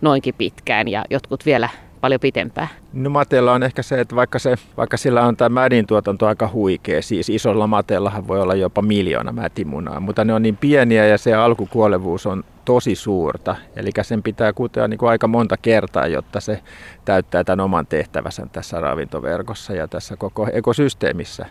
noinkin 0.00 0.34
pitkään 0.38 0.88
ja 0.88 1.04
jotkut 1.10 1.46
vielä 1.46 1.68
paljon 2.00 2.20
pitempään? 2.20 2.68
No 2.92 3.10
mateella 3.10 3.52
on 3.52 3.62
ehkä 3.62 3.82
se, 3.82 4.00
että 4.00 4.16
vaikka, 4.16 4.38
se, 4.38 4.56
vaikka 4.76 4.96
sillä 4.96 5.26
on 5.26 5.36
tämä 5.36 5.60
mädin 5.60 5.86
tuotanto 5.86 6.26
aika 6.26 6.50
huikea, 6.52 7.02
siis 7.02 7.28
isolla 7.28 7.66
mateellahan 7.66 8.28
voi 8.28 8.40
olla 8.40 8.54
jopa 8.54 8.82
miljoona 8.82 9.32
mätimunaa, 9.32 10.00
mutta 10.00 10.24
ne 10.24 10.34
on 10.34 10.42
niin 10.42 10.56
pieniä 10.56 11.06
ja 11.06 11.18
se 11.18 11.34
alkukuolevuus 11.34 12.26
on 12.26 12.44
tosi 12.66 12.94
suurta. 12.94 13.56
Eli 13.76 13.90
sen 14.02 14.22
pitää 14.22 14.52
kutea 14.52 14.88
niin 14.88 14.98
kuin 14.98 15.10
aika 15.10 15.28
monta 15.28 15.56
kertaa, 15.56 16.06
jotta 16.06 16.40
se 16.40 16.62
täyttää 17.04 17.44
tämän 17.44 17.64
oman 17.64 17.86
tehtävänsä 17.86 18.46
tässä 18.52 18.80
ravintoverkossa 18.80 19.72
ja 19.72 19.88
tässä 19.88 20.16
koko 20.16 20.48
ekosysteemissä. 20.52 21.46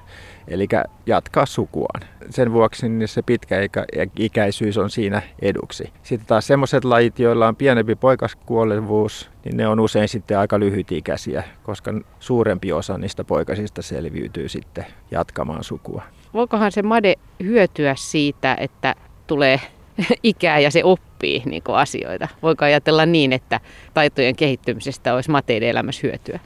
Eli 0.48 0.68
jatkaa 1.06 1.46
sukuaan. 1.46 2.02
Sen 2.30 2.54
vuoksi 2.54 2.90
niin 2.90 3.08
se 3.08 3.22
pitkäikäisyys 3.22 4.78
on 4.78 4.90
siinä 4.90 5.22
eduksi. 5.42 5.94
Sitten 6.04 6.28
taas 6.28 6.48
sellaiset 6.48 6.86
lajit, 6.86 7.20
joilla 7.20 7.48
on 7.48 7.56
pienempi 7.56 7.96
poikaskuolevuus, 7.96 9.30
niin 9.46 9.58
ne 9.58 9.68
on 9.68 9.80
usein 9.80 10.08
sitten 10.08 10.40
aika 10.40 10.60
lyhytikäisiä, 10.60 11.44
koska 11.64 11.94
suurempi 12.20 12.72
osa 12.74 12.98
niistä 12.98 13.24
poikasista 13.24 13.82
selviytyy 13.82 14.50
sitten 14.50 14.86
jatkamaan 15.12 15.64
sukua. 15.64 16.04
Voikohan 16.34 16.72
se 16.72 16.82
made 16.84 17.16
hyötyä 17.44 17.96
siitä, 17.98 18.58
että 18.60 18.96
tulee 19.28 19.62
ikää 20.24 20.60
ja 20.60 20.72
se 20.72 20.84
oppii 20.84 21.44
niin 21.46 21.64
asioita. 21.74 22.28
Voiko 22.42 22.66
ajatella 22.66 23.06
niin, 23.06 23.34
että 23.34 23.60
taitojen 23.94 24.36
kehittymisestä 24.36 25.14
olisi 25.14 25.32
mateiden 25.32 25.70
elämässä 25.70 26.08
hyötyä? 26.08 26.40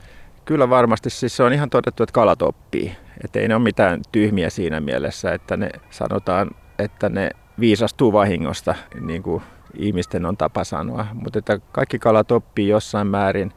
Kyllä 0.45 0.69
varmasti. 0.69 1.09
Siis 1.09 1.37
se 1.37 1.43
on 1.43 1.53
ihan 1.53 1.69
todettu, 1.69 2.03
että 2.03 2.13
kalat 2.13 2.41
oppii. 2.41 2.95
Että 3.23 3.39
ei 3.39 3.47
ne 3.47 3.55
ole 3.55 3.63
mitään 3.63 4.01
tyhmiä 4.11 4.49
siinä 4.49 4.79
mielessä, 4.79 5.33
että 5.33 5.57
ne 5.57 5.69
sanotaan, 5.89 6.51
että 6.79 7.09
ne 7.09 7.29
viisastuu 7.59 8.13
vahingosta, 8.13 8.75
niin 9.01 9.23
kuin 9.23 9.43
ihmisten 9.73 10.25
on 10.25 10.37
tapa 10.37 10.63
sanoa. 10.63 11.05
Mutta 11.13 11.39
että 11.39 11.59
kaikki 11.71 11.99
kalat 11.99 12.31
oppii 12.31 12.67
jossain 12.67 13.07
määrin 13.07 13.53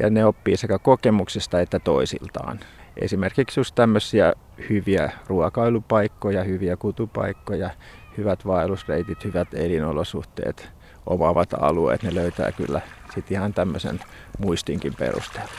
ja 0.00 0.10
ne 0.10 0.24
oppii 0.24 0.56
sekä 0.56 0.78
kokemuksista 0.78 1.60
että 1.60 1.78
toisiltaan. 1.78 2.60
Esimerkiksi 2.96 3.60
just 3.60 3.74
tämmöisiä 3.74 4.32
hyviä 4.68 5.10
ruokailupaikkoja, 5.26 6.44
hyviä 6.44 6.76
kutupaikkoja, 6.76 7.70
hyvät 8.16 8.46
vaellusreitit, 8.46 9.24
hyvät 9.24 9.54
elinolosuhteet, 9.54 10.68
omaavat 11.06 11.54
alueet, 11.60 12.02
ne 12.02 12.14
löytää 12.14 12.52
kyllä 12.52 12.80
sitten 13.14 13.36
ihan 13.36 13.54
tämmöisen 13.54 14.00
muistinkin 14.38 14.94
perusteella. 14.94 15.50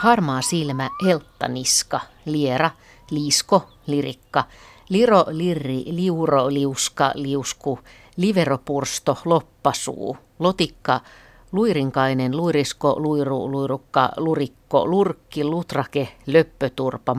Harmaa 0.00 0.42
silmä, 0.42 0.90
helttaniska, 1.06 2.00
liera, 2.24 2.70
liisko, 3.10 3.68
lirikka, 3.86 4.44
liro, 4.88 5.24
lirri, 5.28 5.84
liuro, 5.86 6.48
liuska, 6.48 7.12
liusku, 7.14 7.78
liveropursto, 8.16 9.18
loppasuu, 9.24 10.16
lotikka, 10.38 11.00
luirinkainen, 11.52 12.36
luirisko, 12.36 12.94
luiru, 12.98 13.50
luirukka, 13.50 14.10
lurikko, 14.16 14.86
lurkki, 14.86 15.44
lutrake, 15.44 16.08
löppöturpa, 16.26 17.14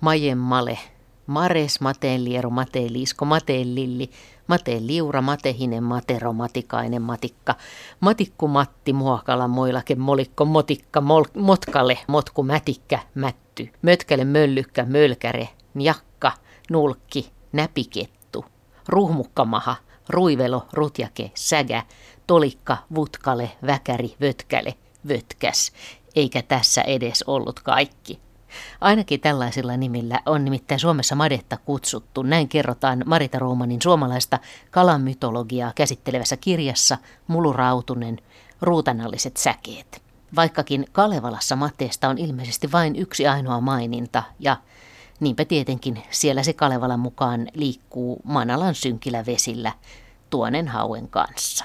maemmademades, 0.00 0.78
majemmale, 0.78 0.78
mares, 1.26 1.80
mateen 1.80 2.24
lieru, 2.24 2.50
mateen 2.50 2.92
liisko, 2.92 3.24
mateen 3.24 3.74
lilli, 3.74 4.10
Mate 4.46 4.76
Liura, 4.80 5.22
Mate 5.22 5.54
Hine, 5.58 5.80
Matero, 5.80 6.32
Matikainen, 6.32 7.02
Matikka, 7.02 7.54
Matikku, 8.00 8.48
Matti, 8.48 8.92
Muokala, 8.92 9.48
Moilake, 9.48 9.94
Molikko, 9.94 10.44
Motikka, 10.44 11.00
mol, 11.00 11.24
Motkale, 11.34 11.98
Motku, 12.06 12.42
Mätikkä, 12.42 12.98
Mätty, 13.14 13.70
Mötkäle, 13.82 14.24
Möllykkä, 14.24 14.84
Mölkäre, 14.84 15.48
Njakka, 15.74 16.32
Nulkki, 16.70 17.32
Näpikettu, 17.52 18.44
Ruhmukkamaha, 18.88 19.76
Ruivelo, 20.08 20.66
Rutjake, 20.72 21.30
Sägä, 21.34 21.82
Tolikka, 22.26 22.76
Vutkale, 22.94 23.50
Väkäri, 23.66 24.14
Vötkäle, 24.20 24.74
Vötkäs. 25.08 25.72
Eikä 26.16 26.42
tässä 26.42 26.82
edes 26.82 27.24
ollut 27.26 27.60
kaikki. 27.60 28.20
Ainakin 28.80 29.20
tällaisilla 29.20 29.76
nimillä 29.76 30.20
on 30.26 30.44
nimittäin 30.44 30.80
Suomessa 30.80 31.14
madetta 31.14 31.56
kutsuttu. 31.56 32.22
Näin 32.22 32.48
kerrotaan 32.48 33.02
Marita 33.06 33.38
Ruumanin 33.38 33.82
suomalaista 33.82 34.38
kalamytologiaa 34.70 35.72
käsittelevässä 35.74 36.36
kirjassa 36.36 36.98
Mulurautunen, 37.26 38.18
ruutanalliset 38.60 39.36
säkeet. 39.36 40.02
Vaikkakin 40.36 40.86
Kalevalassa 40.92 41.56
mateesta 41.56 42.08
on 42.08 42.18
ilmeisesti 42.18 42.72
vain 42.72 42.96
yksi 42.96 43.26
ainoa 43.26 43.60
maininta 43.60 44.22
ja 44.40 44.56
niinpä 45.20 45.44
tietenkin 45.44 46.02
siellä 46.10 46.42
se 46.42 46.52
Kalevalan 46.52 47.00
mukaan 47.00 47.48
liikkuu 47.54 48.20
Manalan 48.24 48.74
synkillä 48.74 49.26
vesillä 49.26 49.72
tuonen 50.30 50.68
hauen 50.68 51.08
kanssa. 51.08 51.64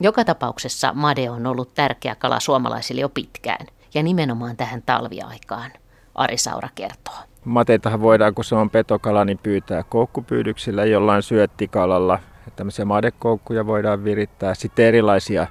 Joka 0.00 0.24
tapauksessa 0.24 0.92
made 0.92 1.30
on 1.30 1.46
ollut 1.46 1.74
tärkeä 1.74 2.14
kala 2.14 2.40
suomalaisille 2.40 3.00
jo 3.00 3.08
pitkään 3.08 3.66
ja 3.94 4.02
nimenomaan 4.02 4.56
tähän 4.56 4.82
talviaikaan. 4.82 5.70
Ari 6.14 6.36
Saura 6.36 6.68
kertoo. 6.74 7.14
Mateitahan 7.44 8.00
voidaan, 8.00 8.34
kun 8.34 8.44
se 8.44 8.54
on 8.54 8.70
petokala, 8.70 9.24
niin 9.24 9.38
pyytää 9.42 9.82
koukkupyydyksillä 9.82 10.84
jollain 10.84 11.22
syöttikalalla. 11.22 12.18
Tämmöisiä 12.56 12.84
madekoukkuja 12.84 13.66
voidaan 13.66 14.04
virittää. 14.04 14.54
Sitten 14.54 14.84
erilaisia 14.84 15.46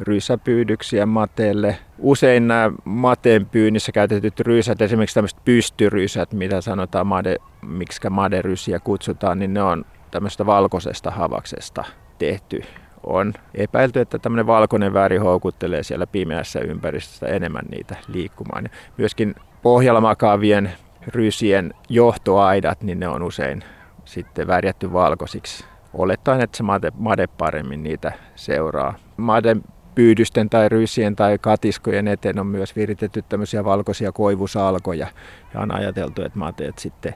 rysäpyydyksiä 0.00 1.06
mateelle. 1.06 1.78
Usein 1.98 2.48
nämä 2.48 2.70
mateen 2.84 3.46
pyynnissä 3.46 3.92
käytetyt 3.92 4.40
rysät, 4.40 4.82
esimerkiksi 4.82 5.14
tämmöiset 5.14 5.44
pystyrysät, 5.44 6.32
mitä 6.32 6.60
sanotaan, 6.60 7.06
made, 7.06 7.36
miksi 7.62 8.10
maderysiä 8.10 8.78
kutsutaan, 8.78 9.38
niin 9.38 9.54
ne 9.54 9.62
on 9.62 9.84
tämmöistä 10.10 10.46
valkoisesta 10.46 11.10
havaksesta 11.10 11.84
tehty. 12.18 12.62
On 13.04 13.32
epäilty, 13.54 14.00
että 14.00 14.18
tämmöinen 14.18 14.46
valkoinen 14.46 14.92
väri 14.92 15.16
houkuttelee 15.16 15.82
siellä 15.82 16.06
pimeässä 16.06 16.60
ympäristössä 16.60 17.26
enemmän 17.26 17.64
niitä 17.70 17.96
liikkumaan. 18.08 18.68
Myöskin 18.98 19.34
pohjalla 19.62 20.00
makaavien 20.00 20.72
rysien 21.06 21.74
johtoaidat, 21.88 22.82
niin 22.82 23.00
ne 23.00 23.08
on 23.08 23.22
usein 23.22 23.64
sitten 24.04 24.46
värjätty 24.46 24.92
valkoisiksi. 24.92 25.64
Olettaen, 25.94 26.40
että 26.40 26.56
se 26.56 26.62
made, 26.62 26.92
made 26.98 27.26
paremmin 27.26 27.82
niitä 27.82 28.12
seuraa. 28.36 28.94
Maden 29.16 29.62
pyydysten 29.94 30.50
tai 30.50 30.68
rysien 30.68 31.16
tai 31.16 31.38
katiskojen 31.38 32.08
eteen 32.08 32.38
on 32.38 32.46
myös 32.46 32.76
viritetty 32.76 33.22
tämmöisiä 33.22 33.64
valkoisia 33.64 34.12
koivusalkoja. 34.12 35.06
Ja 35.54 35.60
on 35.60 35.74
ajateltu, 35.74 36.22
että 36.22 36.38
mateet 36.38 36.78
sitten 36.78 37.14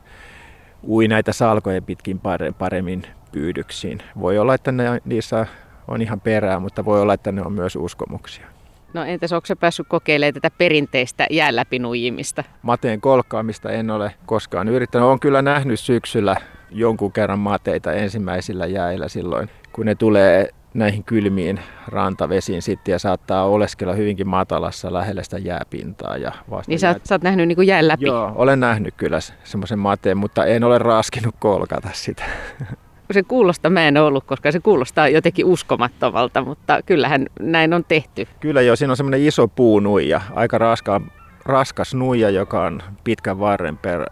ui 0.89 1.09
näitä 1.09 1.33
salkoja 1.33 1.83
pitkin 1.83 2.21
paremmin 2.59 3.03
pyydyksiin. 3.33 3.99
Voi 4.21 4.39
olla, 4.39 4.55
että 4.55 4.73
ne, 4.73 5.01
niissä 5.05 5.47
on 5.89 6.03
ihan 6.03 6.21
perää, 6.21 6.61
mutta 6.61 6.85
voi 6.85 7.01
olla, 7.01 7.15
että 7.15 7.33
ne 7.33 7.43
on 7.43 7.53
myös 7.53 7.77
uskomuksia. 7.77 8.54
No 8.95 9.05
entäs 9.05 9.33
onko 9.33 9.47
se 9.47 9.55
päässyt 9.55 9.89
kokeilemaan 9.89 10.35
tätä 10.35 10.51
perinteistä 10.59 11.27
jäälläpinuijimista? 11.31 12.45
Mateen 12.63 13.01
kolkkaamista 13.01 13.71
en 13.71 13.91
ole 13.91 14.15
koskaan 14.27 14.69
yrittänyt. 14.69 15.09
Olen 15.09 15.21
kyllä 15.21 15.43
nähnyt 15.43 15.81
syksyllä 15.81 16.37
jonkun 16.71 17.13
kerran 17.13 17.39
mateita 17.39 17.93
ensimmäisillä 17.93 18.67
jäillä 18.67 19.09
silloin, 19.09 19.51
kun 19.73 19.87
ne 19.87 19.95
tulee 19.95 20.49
näihin 20.75 21.05
kylmiin 21.05 21.61
rantavesiin 21.89 22.63
sitten 22.63 22.93
ja 22.93 22.99
saattaa 22.99 23.47
oleskella 23.47 23.93
hyvinkin 23.93 24.29
matalassa 24.29 24.93
lähellä 24.93 25.23
sitä 25.23 25.39
jääpintaa. 25.39 26.17
Ja 26.17 26.33
vasta 26.51 26.71
niin 26.71 26.79
sä 26.79 26.89
oot, 26.89 27.07
sä 27.07 27.15
oot 27.15 27.23
nähnyt 27.23 27.49
niin 27.49 27.57
kuin 27.57 27.69
jään 27.69 27.89
läpi? 27.89 28.07
Joo, 28.07 28.33
olen 28.35 28.61
nähnyt 28.61 28.95
kyllä 28.97 29.19
semmoisen 29.45 29.79
mateen, 29.79 30.17
mutta 30.17 30.45
en 30.45 30.65
ole 30.65 30.79
raskinut 30.79 31.35
kolkata 31.39 31.89
sitä. 31.93 32.25
Se 33.11 33.23
kuulostaa, 33.23 33.71
mä 33.71 33.89
en 33.89 33.97
ollut, 33.97 34.25
koska 34.25 34.53
se 34.53 34.61
kuulostaa 34.61 35.09
jotenkin 35.09 35.45
uskomattomalta, 35.45 36.45
mutta 36.45 36.83
kyllähän 36.87 37.27
näin 37.41 37.75
on 37.75 37.85
tehty. 37.85 38.29
Kyllä 38.41 38.63
joo, 38.63 38.77
siinä 38.77 38.93
on 38.93 38.97
semmoinen 38.97 39.27
iso 39.27 39.49
puunuija, 39.49 40.21
aika 40.35 40.59
raska, 40.59 41.01
raskas 41.45 41.95
nuija, 41.95 42.31
joka 42.31 42.65
on 42.65 42.83
pitkän 43.05 43.39
varren 43.39 43.79
per, 43.79 44.07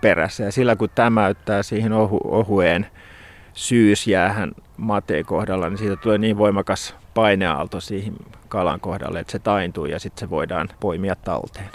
perässä. 0.00 0.44
Ja 0.44 0.52
sillä 0.52 0.76
kun 0.76 0.88
tämäyttää 0.94 1.62
siihen 1.62 1.92
ohu, 1.92 2.20
ohueen 2.24 2.86
syysjäähän 3.52 4.52
mateen 4.76 5.24
kohdalla, 5.24 5.68
niin 5.68 5.78
siitä 5.78 5.96
tulee 5.96 6.18
niin 6.18 6.38
voimakas 6.38 6.94
paineaalto 7.14 7.80
siihen 7.80 8.14
kalan 8.48 8.80
kohdalle, 8.80 9.20
että 9.20 9.32
se 9.32 9.38
taintuu 9.38 9.86
ja 9.86 9.98
sitten 9.98 10.20
se 10.20 10.30
voidaan 10.30 10.68
poimia 10.80 11.14
talteen. 11.14 11.68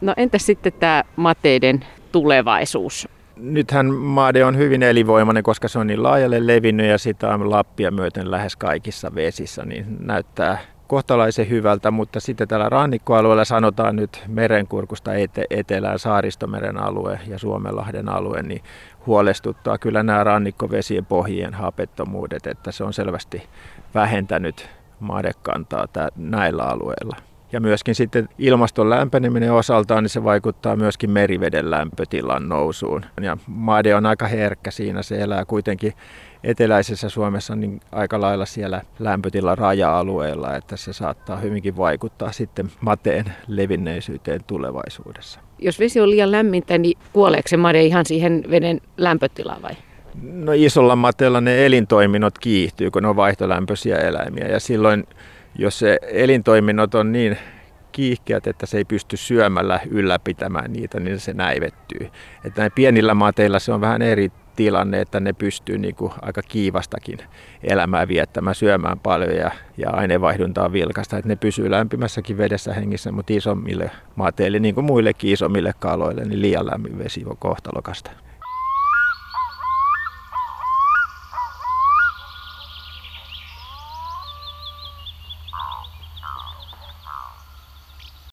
No 0.00 0.14
entäs 0.16 0.46
sitten 0.46 0.72
tämä 0.72 1.04
mateiden 1.16 1.84
tulevaisuus? 2.12 3.08
Nythän 3.40 3.94
made 3.94 4.44
on 4.44 4.56
hyvin 4.56 4.82
elinvoimainen, 4.82 5.42
koska 5.42 5.68
se 5.68 5.78
on 5.78 5.86
niin 5.86 6.02
laajalle 6.02 6.46
levinnyt 6.46 6.86
ja 6.86 6.98
sitä 6.98 7.34
on 7.34 7.50
Lappia 7.50 7.90
myöten 7.90 8.30
lähes 8.30 8.56
kaikissa 8.56 9.14
vesissä, 9.14 9.64
niin 9.64 9.96
näyttää 10.00 10.58
kohtalaisen 10.86 11.48
hyvältä, 11.48 11.90
mutta 11.90 12.20
sitten 12.20 12.48
täällä 12.48 12.68
rannikkoalueella 12.68 13.44
sanotaan 13.44 13.96
nyt 13.96 14.24
merenkurkusta 14.28 15.10
ete- 15.14 15.46
etelään 15.50 15.98
Saaristomeren 15.98 16.78
alue 16.78 17.20
ja 17.26 17.38
Suomenlahden 17.38 18.08
alue, 18.08 18.42
niin 18.42 18.62
huolestuttaa 19.06 19.78
kyllä 19.78 20.02
nämä 20.02 20.24
rannikkovesien 20.24 21.06
pohjien 21.06 21.54
hapettomuudet, 21.54 22.46
että 22.46 22.72
se 22.72 22.84
on 22.84 22.92
selvästi 22.92 23.42
vähentänyt 23.94 24.68
madekantaa 25.00 25.86
näillä 26.16 26.64
alueilla. 26.64 27.29
Ja 27.52 27.60
myöskin 27.60 27.94
sitten 27.94 28.28
ilmaston 28.38 28.90
lämpeneminen 28.90 29.52
osaltaan, 29.52 30.04
niin 30.04 30.10
se 30.10 30.24
vaikuttaa 30.24 30.76
myöskin 30.76 31.10
meriveden 31.10 31.70
lämpötilan 31.70 32.48
nousuun. 32.48 33.04
Ja 33.20 33.36
made 33.46 33.94
on 33.94 34.06
aika 34.06 34.26
herkkä 34.26 34.70
siinä, 34.70 35.02
se 35.02 35.20
elää 35.20 35.44
kuitenkin 35.44 35.92
eteläisessä 36.44 37.08
Suomessa 37.08 37.56
niin 37.56 37.80
aika 37.92 38.20
lailla 38.20 38.46
siellä 38.46 38.82
lämpötilan 38.98 39.58
raja-alueella, 39.58 40.56
että 40.56 40.76
se 40.76 40.92
saattaa 40.92 41.36
hyvinkin 41.36 41.76
vaikuttaa 41.76 42.32
sitten 42.32 42.70
mateen 42.80 43.24
levinneisyyteen 43.46 44.40
tulevaisuudessa. 44.46 45.40
Jos 45.58 45.78
vesi 45.78 46.00
on 46.00 46.10
liian 46.10 46.32
lämmintä, 46.32 46.78
niin 46.78 46.98
kuoleeko 47.12 47.48
se 47.48 47.56
made 47.56 47.82
ihan 47.82 48.06
siihen 48.06 48.44
veden 48.50 48.80
lämpötilaan 48.96 49.62
vai? 49.62 49.72
No 50.22 50.52
isolla 50.52 50.96
mateella 50.96 51.40
ne 51.40 51.66
elintoiminnot 51.66 52.38
kiihtyy, 52.38 52.90
kun 52.90 53.02
ne 53.02 53.08
on 53.08 53.16
vaihtolämpöisiä 53.16 53.96
eläimiä 53.96 54.48
ja 54.48 54.60
silloin 54.60 55.04
jos 55.58 55.78
se 55.78 55.98
elintoiminnot 56.02 56.94
on 56.94 57.12
niin 57.12 57.38
kiihkeät, 57.92 58.46
että 58.46 58.66
se 58.66 58.76
ei 58.76 58.84
pysty 58.84 59.16
syömällä 59.16 59.80
ylläpitämään 59.90 60.72
niitä, 60.72 61.00
niin 61.00 61.20
se 61.20 61.32
näivettyy. 61.32 62.10
Että 62.44 62.60
näin 62.60 62.72
pienillä 62.72 63.14
mateilla 63.14 63.58
se 63.58 63.72
on 63.72 63.80
vähän 63.80 64.02
eri 64.02 64.32
tilanne, 64.56 65.00
että 65.00 65.20
ne 65.20 65.32
pystyy 65.32 65.78
niin 65.78 65.94
kuin 65.94 66.12
aika 66.22 66.42
kiivastakin 66.42 67.18
elämää 67.62 68.08
viettämään, 68.08 68.54
syömään 68.54 68.98
paljon 68.98 69.36
ja, 69.36 69.50
ja 69.76 69.90
aineenvaihdunta 69.90 70.64
on 70.64 70.72
vilkasta. 70.72 71.16
Että 71.16 71.28
ne 71.28 71.36
pysyy 71.36 71.70
lämpimässäkin 71.70 72.38
vedessä 72.38 72.74
hengissä, 72.74 73.12
mutta 73.12 73.32
isommille 73.32 73.90
mateille, 74.16 74.58
niin 74.58 74.74
kuin 74.74 74.84
muillekin 74.84 75.32
isommille 75.32 75.72
kaloille, 75.78 76.24
niin 76.24 76.42
liian 76.42 76.66
lämmin 76.66 76.98
vesi 76.98 77.24
on 77.26 77.36
kohtalokasta. 77.36 78.10